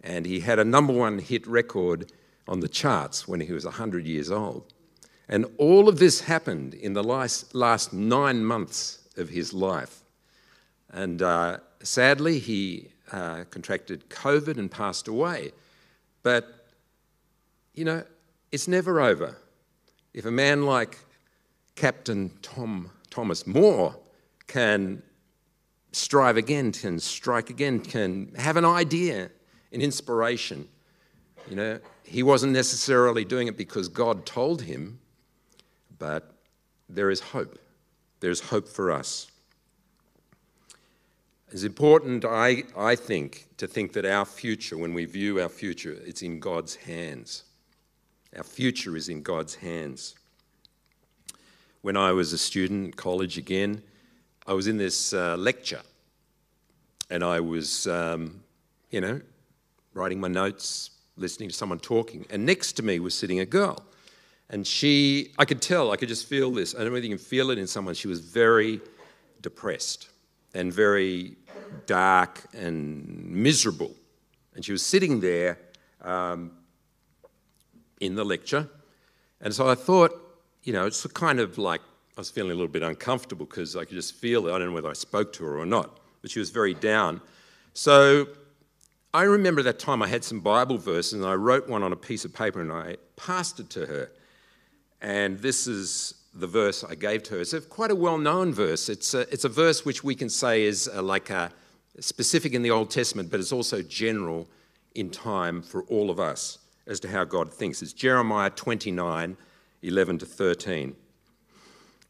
and 0.04 0.26
he 0.26 0.40
had 0.40 0.60
a 0.60 0.66
number 0.66 0.94
one 0.94 1.20
hit 1.20 1.46
record 1.48 2.12
on 2.48 2.60
the 2.60 2.68
charts 2.68 3.28
when 3.28 3.40
he 3.42 3.52
was 3.52 3.66
100 3.66 4.06
years 4.06 4.32
old. 4.32 4.74
And 5.28 5.46
all 5.58 5.88
of 5.88 6.00
this 6.00 6.22
happened 6.22 6.74
in 6.74 6.94
the 6.94 7.04
last, 7.04 7.56
last 7.56 7.94
nine 7.94 8.44
months 8.44 9.08
of 9.18 9.30
his 9.30 9.54
life. 9.54 10.04
And 10.92 11.22
uh, 11.22 11.60
sadly, 11.82 12.40
he 12.40 12.90
uh, 13.12 13.46
contracted 13.50 14.10
COVID 14.10 14.58
and 14.58 14.70
passed 14.70 15.08
away. 15.08 15.54
But, 16.22 16.68
you 17.74 17.86
know, 17.86 18.04
it's 18.52 18.68
never 18.68 19.02
over. 19.02 19.38
If 20.14 20.26
a 20.26 20.32
man 20.32 20.66
like 20.66 20.98
Captain 21.76 22.32
Tom, 22.42 22.92
Thomas 23.10 23.48
Moore 23.48 23.96
can 24.48 25.02
strive 25.92 26.38
again, 26.38 26.72
can 26.72 27.00
strike 27.00 27.50
again, 27.50 27.80
can 27.80 28.34
have 28.36 28.58
an 28.58 28.66
idea, 28.66 29.30
an 29.72 29.82
inspiration, 29.82 30.68
you 31.50 31.56
know, 31.56 31.80
he 32.04 32.24
wasn't 32.24 32.54
necessarily 32.54 33.26
doing 33.26 33.48
it 33.48 33.58
because 33.58 33.88
God 33.88 34.26
told 34.26 34.62
him, 34.62 35.00
but 35.98 36.34
there 36.90 37.10
is 37.10 37.20
hope. 37.20 37.58
There's 38.20 38.40
hope 38.40 38.68
for 38.68 38.92
us. 38.92 39.32
It's 41.52 41.64
important, 41.64 42.24
I, 42.24 42.64
I 42.78 42.96
think, 42.96 43.48
to 43.58 43.68
think 43.68 43.94
that 43.94 44.06
our 44.06 44.26
future, 44.26 44.78
when 44.78 44.94
we 44.94 45.06
view 45.06 45.42
our 45.42 45.50
future, 45.50 45.98
it's 46.06 46.22
in 46.22 46.40
God's 46.40 46.76
hands. 46.76 47.44
Our 48.36 48.44
future 48.44 48.96
is 48.96 49.10
in 49.10 49.24
God's 49.24 49.56
hands. 49.56 50.16
When 51.82 51.98
I 51.98 52.14
was 52.14 52.32
a 52.32 52.38
student 52.38 52.90
at 52.90 52.96
college 52.96 53.38
again, 53.38 53.84
I 54.48 54.54
was 54.54 54.68
in 54.68 54.78
this 54.78 55.14
uh, 55.14 55.36
lecture 55.36 55.82
and 57.10 57.26
I 57.26 57.42
was, 57.42 57.88
um, 57.88 58.42
you 58.90 59.02
know, 59.02 59.20
writing 59.94 60.20
my 60.22 60.30
notes, 60.30 60.92
listening 61.18 61.50
to 61.50 61.56
someone 61.56 61.80
talking, 61.80 62.26
and 62.30 62.46
next 62.46 62.74
to 62.74 62.84
me 62.84 63.00
was 63.00 63.14
sitting 63.14 63.42
a 63.42 63.46
girl. 63.46 63.84
And 64.50 64.66
she, 64.66 65.34
I 65.38 65.44
could 65.44 65.62
tell, 65.62 65.92
I 65.92 65.98
could 65.98 66.08
just 66.08 66.28
feel 66.28 66.52
this. 66.52 66.74
I 66.74 66.80
don't 66.80 66.88
know 66.88 66.94
whether 66.94 67.06
you 67.06 67.18
can 67.18 67.24
feel 67.24 67.52
it 67.52 67.58
in 67.58 67.68
someone. 67.68 67.96
She 67.96 68.08
was 68.08 68.22
very 68.22 68.80
depressed 69.42 70.10
and 70.54 70.72
very 70.72 71.36
dark 71.86 72.46
and 72.54 73.26
miserable. 73.30 73.94
And 74.56 74.64
she 74.64 74.72
was 74.72 74.86
sitting 74.86 75.20
there 75.20 75.58
um, 76.02 76.52
in 78.02 78.16
the 78.16 78.26
lecture. 78.26 78.68
And 79.40 79.54
so 79.54 79.70
I 79.70 79.76
thought, 79.76 80.12
you 80.64 80.74
know, 80.74 80.86
it's 80.86 81.06
kind 81.08 81.40
of 81.40 81.58
like 81.58 81.82
I 82.18 82.22
was 82.22 82.30
feeling 82.30 82.52
a 82.52 82.56
little 82.56 82.68
bit 82.68 82.84
uncomfortable 82.84 83.46
because 83.46 83.78
I 83.78 83.86
could 83.86 83.96
just 83.96 84.16
feel 84.16 84.48
it. 84.48 84.52
I 84.52 84.60
don't 84.60 84.68
know 84.68 84.74
whether 84.74 84.90
I 84.90 84.94
spoke 84.94 85.32
to 85.34 85.46
her 85.46 85.58
or 85.58 85.66
not, 85.66 86.00
but 86.22 86.30
she 86.30 86.40
was 86.40 86.50
very 86.50 86.74
down. 86.74 87.22
So 87.74 88.28
I 89.14 89.24
remember 89.24 89.64
that 89.64 89.80
time 89.80 90.02
I 90.04 90.08
had 90.08 90.24
some 90.24 90.42
Bible 90.42 90.78
verses 90.78 91.14
and 91.14 91.26
I 91.26 91.36
wrote 91.36 91.70
one 91.70 91.84
on 91.84 91.94
a 91.94 91.96
piece 91.96 92.26
of 92.26 92.34
paper 92.34 92.60
and 92.60 92.72
I 92.72 92.98
passed 93.16 93.60
it 93.60 93.70
to 93.72 93.86
her. 93.86 94.12
And 95.02 95.40
this 95.40 95.68
is 95.68 96.16
the 96.34 96.48
verse 96.48 96.84
I 96.84 96.96
gave 96.96 97.24
to 97.24 97.36
her. 97.36 97.42
It's 97.42 97.54
a, 97.54 97.62
quite 97.62 97.92
a 97.92 97.96
well 97.96 98.18
known 98.18 98.54
verse. 98.54 98.90
It's 98.90 99.14
a, 99.14 99.22
it's 99.34 99.46
a 99.46 99.50
verse 99.50 99.86
which 99.86 100.04
we 100.04 100.16
can 100.16 100.30
say 100.30 100.64
is 100.64 100.90
uh, 100.94 101.02
like 101.02 101.30
a, 101.30 101.52
specific 102.00 102.54
in 102.54 102.62
the 102.62 102.72
Old 102.72 102.90
Testament, 102.90 103.30
but 103.30 103.40
it's 103.42 103.52
also 103.52 103.82
general 103.82 104.48
in 104.96 105.10
time 105.10 105.62
for 105.62 105.84
all 105.84 106.10
of 106.10 106.22
us 106.22 106.58
as 106.88 107.00
to 107.02 107.10
how 107.10 107.24
God 107.24 107.54
thinks. 107.54 107.82
It's 107.82 107.94
Jeremiah 107.94 108.50
29 108.50 109.38
11 109.84 110.20
to 110.20 110.26
13, 110.28 110.96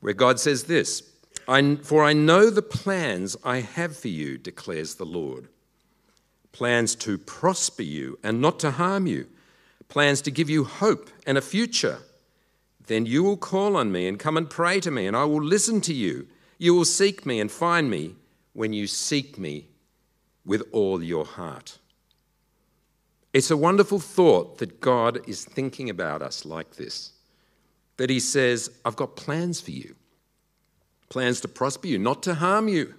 where 0.02 0.14
God 0.14 0.40
says 0.40 0.66
this 0.66 1.04
I, 1.48 1.76
For 1.76 2.04
I 2.04 2.14
know 2.14 2.50
the 2.50 2.62
plans 2.62 3.38
I 3.44 3.62
have 3.62 3.98
for 3.98 4.10
you, 4.10 4.38
declares 4.38 4.96
the 4.96 5.06
Lord 5.06 5.48
plans 6.52 6.96
to 6.96 7.18
prosper 7.18 7.84
you 7.84 8.20
and 8.24 8.42
not 8.42 8.60
to 8.60 8.72
harm 8.72 9.08
you, 9.08 9.28
plans 9.88 10.22
to 10.22 10.32
give 10.32 10.50
you 10.50 10.64
hope 10.64 11.10
and 11.26 11.38
a 11.38 11.42
future. 11.42 12.00
Then 12.88 13.06
you 13.06 13.24
will 13.24 13.38
call 13.38 13.78
on 13.78 13.92
me 13.92 14.08
and 14.08 14.20
come 14.20 14.38
and 14.38 14.50
pray 14.50 14.80
to 14.82 14.92
me, 14.92 15.08
and 15.08 15.16
I 15.16 15.24
will 15.24 15.42
listen 15.42 15.82
to 15.82 15.94
you. 15.94 16.28
You 16.58 16.76
will 16.76 16.86
seek 16.86 17.26
me 17.26 17.40
and 17.40 17.50
find 17.50 17.90
me 17.90 18.16
when 18.54 18.74
you 18.74 18.88
seek 18.88 19.38
me 19.38 19.68
with 20.46 20.64
all 20.72 21.02
your 21.02 21.26
heart. 21.26 21.78
It's 23.34 23.52
a 23.52 23.58
wonderful 23.58 24.00
thought 24.00 24.58
that 24.58 24.82
God 24.82 25.28
is 25.28 25.46
thinking 25.46 25.90
about 25.90 26.22
us 26.22 26.46
like 26.46 26.76
this. 26.76 27.14
That 27.98 28.10
He 28.10 28.20
says, 28.20 28.70
I've 28.84 28.96
got 28.96 29.16
plans 29.16 29.62
for 29.62 29.72
you, 29.72 29.96
plans 31.10 31.40
to 31.42 31.48
prosper 31.48 31.88
you, 31.88 31.98
not 31.98 32.24
to 32.24 32.36
harm 32.36 32.68
you, 32.68 32.94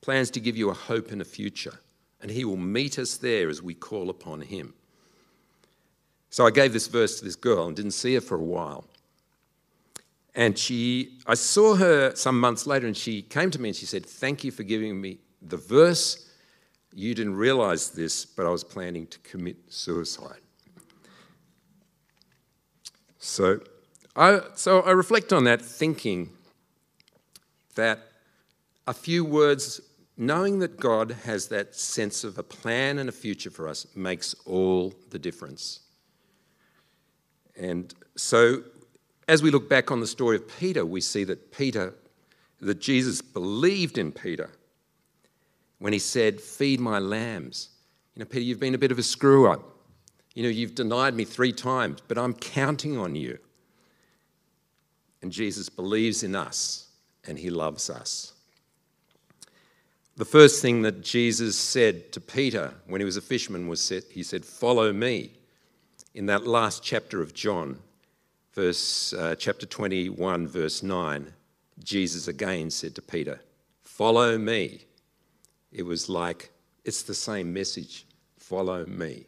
plans 0.00 0.30
to 0.30 0.40
give 0.40 0.56
you 0.56 0.70
a 0.70 0.74
hope 0.74 1.10
and 1.10 1.20
a 1.20 1.24
future. 1.24 1.80
And 2.22 2.30
He 2.30 2.44
will 2.44 2.56
meet 2.56 2.98
us 2.98 3.16
there 3.18 3.48
as 3.48 3.62
we 3.62 3.74
call 3.74 4.08
upon 4.08 4.40
Him. 4.40 4.72
So 6.30 6.46
I 6.46 6.50
gave 6.50 6.72
this 6.72 6.86
verse 6.86 7.18
to 7.18 7.24
this 7.24 7.36
girl 7.36 7.66
and 7.66 7.76
didn't 7.76 7.92
see 7.92 8.14
her 8.14 8.20
for 8.20 8.36
a 8.36 8.42
while. 8.42 8.84
And 10.34 10.58
she, 10.58 11.18
I 11.26 11.34
saw 11.34 11.76
her 11.76 12.14
some 12.14 12.38
months 12.38 12.66
later, 12.66 12.86
and 12.86 12.96
she 12.96 13.22
came 13.22 13.50
to 13.50 13.60
me 13.60 13.70
and 13.70 13.76
she 13.76 13.86
said, 13.86 14.04
Thank 14.04 14.44
you 14.44 14.50
for 14.50 14.62
giving 14.62 15.00
me 15.00 15.18
the 15.40 15.56
verse. 15.56 16.30
You 16.98 17.14
didn't 17.14 17.36
realize 17.36 17.90
this, 17.90 18.24
but 18.24 18.46
I 18.46 18.48
was 18.48 18.64
planning 18.64 19.06
to 19.08 19.18
commit 19.18 19.58
suicide. 19.68 20.40
So 23.18 23.60
I, 24.16 24.40
so 24.54 24.80
I 24.80 24.92
reflect 24.92 25.30
on 25.30 25.44
that, 25.44 25.60
thinking 25.60 26.30
that 27.74 27.98
a 28.86 28.94
few 28.94 29.26
words, 29.26 29.82
knowing 30.16 30.60
that 30.60 30.80
God 30.80 31.10
has 31.24 31.48
that 31.48 31.74
sense 31.74 32.24
of 32.24 32.38
a 32.38 32.42
plan 32.42 32.98
and 32.98 33.10
a 33.10 33.12
future 33.12 33.50
for 33.50 33.68
us, 33.68 33.86
makes 33.94 34.34
all 34.46 34.94
the 35.10 35.18
difference. 35.18 35.80
And 37.58 37.92
so, 38.16 38.62
as 39.28 39.42
we 39.42 39.50
look 39.50 39.68
back 39.68 39.90
on 39.90 40.00
the 40.00 40.06
story 40.06 40.36
of 40.36 40.48
Peter, 40.58 40.86
we 40.86 41.02
see 41.02 41.24
that 41.24 41.52
Peter, 41.52 41.92
that 42.62 42.80
Jesus 42.80 43.20
believed 43.20 43.98
in 43.98 44.12
Peter 44.12 44.48
when 45.78 45.92
he 45.92 45.98
said, 45.98 46.40
Feed 46.40 46.80
my 46.80 46.98
lambs. 46.98 47.70
You 48.14 48.20
know, 48.20 48.26
Peter, 48.26 48.44
you've 48.44 48.60
been 48.60 48.74
a 48.74 48.78
bit 48.78 48.92
of 48.92 48.98
a 48.98 49.02
screw 49.02 49.50
up. 49.50 49.62
You 50.34 50.42
know, 50.42 50.48
you've 50.48 50.74
denied 50.74 51.14
me 51.14 51.24
three 51.24 51.52
times, 51.52 52.00
but 52.06 52.18
I'm 52.18 52.34
counting 52.34 52.98
on 52.98 53.14
you. 53.14 53.38
And 55.22 55.32
Jesus 55.32 55.68
believes 55.68 56.22
in 56.22 56.34
us 56.34 56.88
and 57.26 57.38
he 57.38 57.50
loves 57.50 57.90
us. 57.90 58.32
The 60.16 60.24
first 60.24 60.62
thing 60.62 60.82
that 60.82 61.02
Jesus 61.02 61.58
said 61.58 62.10
to 62.12 62.20
Peter 62.20 62.72
when 62.86 63.00
he 63.00 63.04
was 63.04 63.18
a 63.18 63.22
fisherman 63.22 63.68
was, 63.68 63.86
He 64.10 64.22
said, 64.22 64.44
Follow 64.44 64.92
me 64.92 65.32
in 66.14 66.24
that 66.26 66.46
last 66.46 66.82
chapter 66.82 67.20
of 67.20 67.34
John, 67.34 67.78
verse, 68.54 69.12
uh, 69.12 69.34
chapter 69.38 69.66
21, 69.66 70.48
verse 70.48 70.82
9, 70.82 71.32
Jesus 71.84 72.26
again 72.26 72.70
said 72.70 72.94
to 72.94 73.02
Peter, 73.02 73.40
Follow 73.84 74.38
me. 74.38 74.85
It 75.72 75.82
was 75.82 76.08
like, 76.08 76.50
it's 76.84 77.02
the 77.02 77.14
same 77.14 77.52
message 77.52 78.06
follow 78.38 78.86
me. 78.86 79.26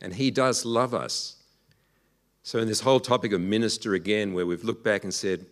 And 0.00 0.14
he 0.14 0.30
does 0.30 0.64
love 0.64 0.94
us. 0.94 1.36
So, 2.42 2.58
in 2.58 2.68
this 2.68 2.80
whole 2.80 3.00
topic 3.00 3.32
of 3.32 3.40
minister 3.40 3.94
again, 3.94 4.32
where 4.32 4.46
we've 4.46 4.64
looked 4.64 4.84
back 4.84 5.04
and 5.04 5.12
said, 5.12 5.46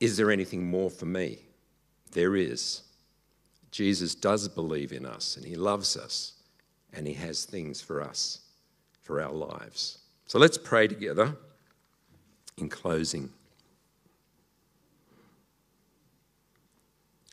Is 0.00 0.16
there 0.16 0.30
anything 0.30 0.66
more 0.66 0.90
for 0.90 1.06
me? 1.06 1.38
There 2.12 2.36
is. 2.36 2.82
Jesus 3.70 4.14
does 4.14 4.48
believe 4.48 4.92
in 4.92 5.06
us 5.06 5.36
and 5.36 5.46
he 5.46 5.56
loves 5.56 5.96
us 5.96 6.34
and 6.92 7.06
he 7.06 7.14
has 7.14 7.44
things 7.44 7.80
for 7.80 8.02
us 8.02 8.40
for 9.00 9.20
our 9.20 9.32
lives. 9.32 9.98
So 10.26 10.38
let's 10.38 10.58
pray 10.58 10.86
together 10.86 11.36
in 12.58 12.68
closing. 12.68 13.30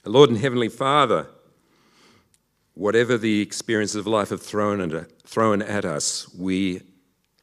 Lord 0.06 0.30
and 0.30 0.40
Heavenly 0.40 0.70
Father, 0.70 1.28
whatever 2.80 3.18
the 3.18 3.42
experiences 3.42 3.98
of 3.98 4.08
life 4.08 4.30
have 4.30 4.42
thrown 4.42 4.80
at, 4.80 5.22
thrown 5.24 5.62
at 5.62 5.84
us, 5.84 6.34
we 6.34 6.82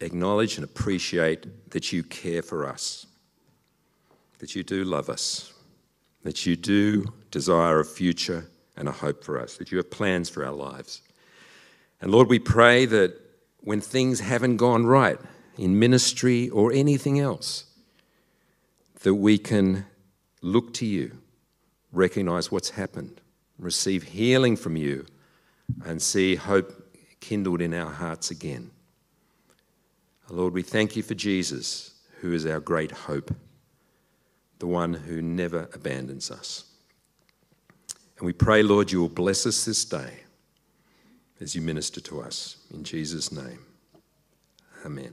acknowledge 0.00 0.56
and 0.56 0.64
appreciate 0.64 1.70
that 1.70 1.92
you 1.92 2.02
care 2.02 2.40
for 2.40 2.66
us, 2.66 3.06
that 4.38 4.56
you 4.56 4.62
do 4.62 4.82
love 4.82 5.10
us, 5.10 5.52
that 6.22 6.46
you 6.46 6.56
do 6.56 7.04
desire 7.30 7.80
a 7.80 7.84
future 7.84 8.46
and 8.78 8.88
a 8.88 8.92
hope 8.92 9.22
for 9.22 9.38
us, 9.38 9.58
that 9.58 9.70
you 9.70 9.76
have 9.76 9.90
plans 9.90 10.30
for 10.30 10.42
our 10.42 10.54
lives. 10.54 11.02
And 12.00 12.10
Lord, 12.10 12.30
we 12.30 12.38
pray 12.38 12.86
that 12.86 13.20
when 13.60 13.82
things 13.82 14.20
haven't 14.20 14.56
gone 14.56 14.86
right 14.86 15.18
in 15.58 15.78
ministry 15.78 16.48
or 16.48 16.72
anything 16.72 17.20
else, 17.20 17.66
that 19.00 19.14
we 19.14 19.36
can 19.36 19.84
look 20.40 20.72
to 20.74 20.86
you, 20.86 21.18
recognize 21.92 22.50
what's 22.50 22.70
happened, 22.70 23.20
receive 23.58 24.02
healing 24.02 24.56
from 24.56 24.78
you, 24.78 25.04
and 25.84 26.00
see 26.00 26.36
hope 26.36 26.72
kindled 27.20 27.60
in 27.60 27.74
our 27.74 27.90
hearts 27.90 28.30
again. 28.30 28.70
Lord, 30.28 30.54
we 30.54 30.62
thank 30.62 30.96
you 30.96 31.02
for 31.02 31.14
Jesus, 31.14 31.94
who 32.20 32.32
is 32.32 32.46
our 32.46 32.60
great 32.60 32.90
hope, 32.90 33.34
the 34.58 34.66
one 34.66 34.92
who 34.92 35.22
never 35.22 35.68
abandons 35.72 36.30
us. 36.30 36.64
And 38.18 38.26
we 38.26 38.32
pray, 38.32 38.62
Lord, 38.62 38.90
you 38.90 39.00
will 39.00 39.08
bless 39.08 39.46
us 39.46 39.64
this 39.64 39.84
day 39.84 40.20
as 41.40 41.54
you 41.54 41.60
minister 41.60 42.00
to 42.00 42.22
us. 42.22 42.56
In 42.72 42.82
Jesus' 42.82 43.30
name, 43.30 43.60
amen. 44.84 45.12